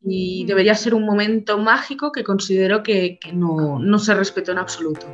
Y 0.00 0.44
debería 0.46 0.76
ser 0.76 0.94
un 0.94 1.04
momento 1.04 1.58
mágico 1.58 2.12
que 2.12 2.22
considero 2.22 2.84
que, 2.84 3.18
no, 3.32 3.80
no 3.80 3.98
se 3.98 4.14
respetó 4.14 4.52
en 4.52 4.58
absoluto. 4.58 5.08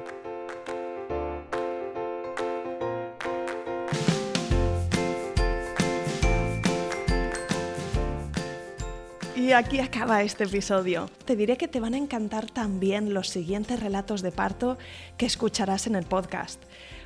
Y 9.52 9.54
aquí 9.54 9.80
acaba 9.80 10.22
este 10.22 10.44
episodio. 10.44 11.10
Te 11.26 11.36
diré 11.36 11.58
que 11.58 11.68
te 11.68 11.78
van 11.78 11.92
a 11.92 11.98
encantar 11.98 12.50
también 12.50 13.12
los 13.12 13.28
siguientes 13.28 13.80
relatos 13.80 14.22
de 14.22 14.32
parto 14.32 14.78
que 15.18 15.26
escucharás 15.26 15.86
en 15.86 15.94
el 15.94 16.06
podcast. 16.06 16.58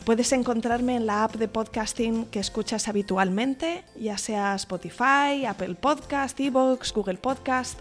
Puedes 0.04 0.30
encontrarme 0.30 0.94
en 0.94 1.06
la 1.06 1.24
app 1.24 1.34
de 1.34 1.48
podcasting 1.48 2.26
que 2.26 2.38
escuchas 2.38 2.86
habitualmente, 2.86 3.82
ya 3.98 4.16
sea 4.16 4.54
Spotify, 4.54 5.44
Apple 5.44 5.74
Podcast, 5.74 6.38
Evox, 6.38 6.92
Google 6.92 7.18
Podcast. 7.18 7.80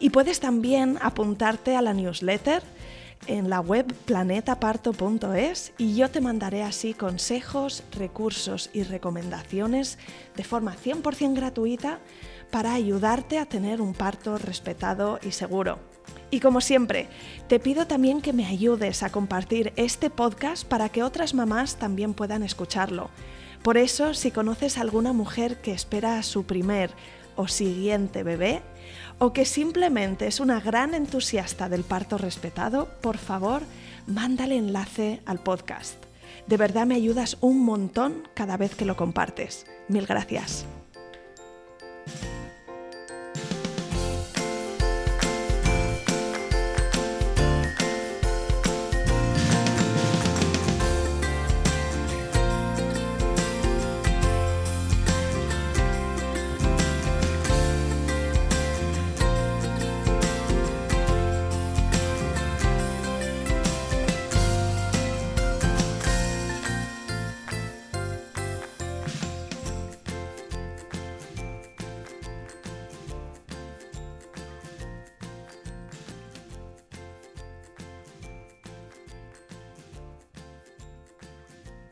Y 0.00 0.10
puedes 0.10 0.40
también 0.40 0.98
apuntarte 1.00 1.76
a 1.76 1.80
la 1.80 1.94
newsletter 1.94 2.64
en 3.28 3.48
la 3.48 3.60
web 3.60 3.94
planetaparto.es 4.06 5.72
y 5.78 5.94
yo 5.94 6.10
te 6.10 6.20
mandaré 6.20 6.64
así 6.64 6.94
consejos, 6.94 7.84
recursos 7.92 8.70
y 8.72 8.82
recomendaciones 8.82 9.98
de 10.34 10.42
forma 10.42 10.74
100% 10.74 11.32
gratuita 11.36 12.00
para 12.50 12.74
ayudarte 12.74 13.38
a 13.38 13.46
tener 13.46 13.80
un 13.80 13.94
parto 13.94 14.38
respetado 14.38 15.18
y 15.22 15.32
seguro. 15.32 15.78
Y 16.30 16.40
como 16.40 16.60
siempre, 16.60 17.08
te 17.48 17.58
pido 17.58 17.86
también 17.86 18.20
que 18.20 18.32
me 18.32 18.46
ayudes 18.46 19.02
a 19.02 19.10
compartir 19.10 19.72
este 19.76 20.10
podcast 20.10 20.64
para 20.64 20.88
que 20.88 21.02
otras 21.02 21.34
mamás 21.34 21.76
también 21.76 22.14
puedan 22.14 22.42
escucharlo. 22.42 23.10
Por 23.62 23.76
eso, 23.76 24.14
si 24.14 24.30
conoces 24.30 24.78
a 24.78 24.82
alguna 24.82 25.12
mujer 25.12 25.60
que 25.60 25.72
espera 25.72 26.18
a 26.18 26.22
su 26.22 26.44
primer 26.44 26.90
o 27.36 27.48
siguiente 27.48 28.22
bebé, 28.22 28.62
o 29.18 29.32
que 29.32 29.44
simplemente 29.44 30.26
es 30.26 30.40
una 30.40 30.60
gran 30.60 30.94
entusiasta 30.94 31.68
del 31.68 31.84
parto 31.84 32.16
respetado, 32.16 32.88
por 33.00 33.18
favor, 33.18 33.62
mándale 34.06 34.56
enlace 34.56 35.20
al 35.26 35.40
podcast. 35.40 35.96
De 36.46 36.56
verdad 36.56 36.86
me 36.86 36.94
ayudas 36.94 37.36
un 37.40 37.64
montón 37.64 38.28
cada 38.34 38.56
vez 38.56 38.74
que 38.74 38.84
lo 38.84 38.96
compartes. 38.96 39.66
Mil 39.88 40.06
gracias. 40.06 40.64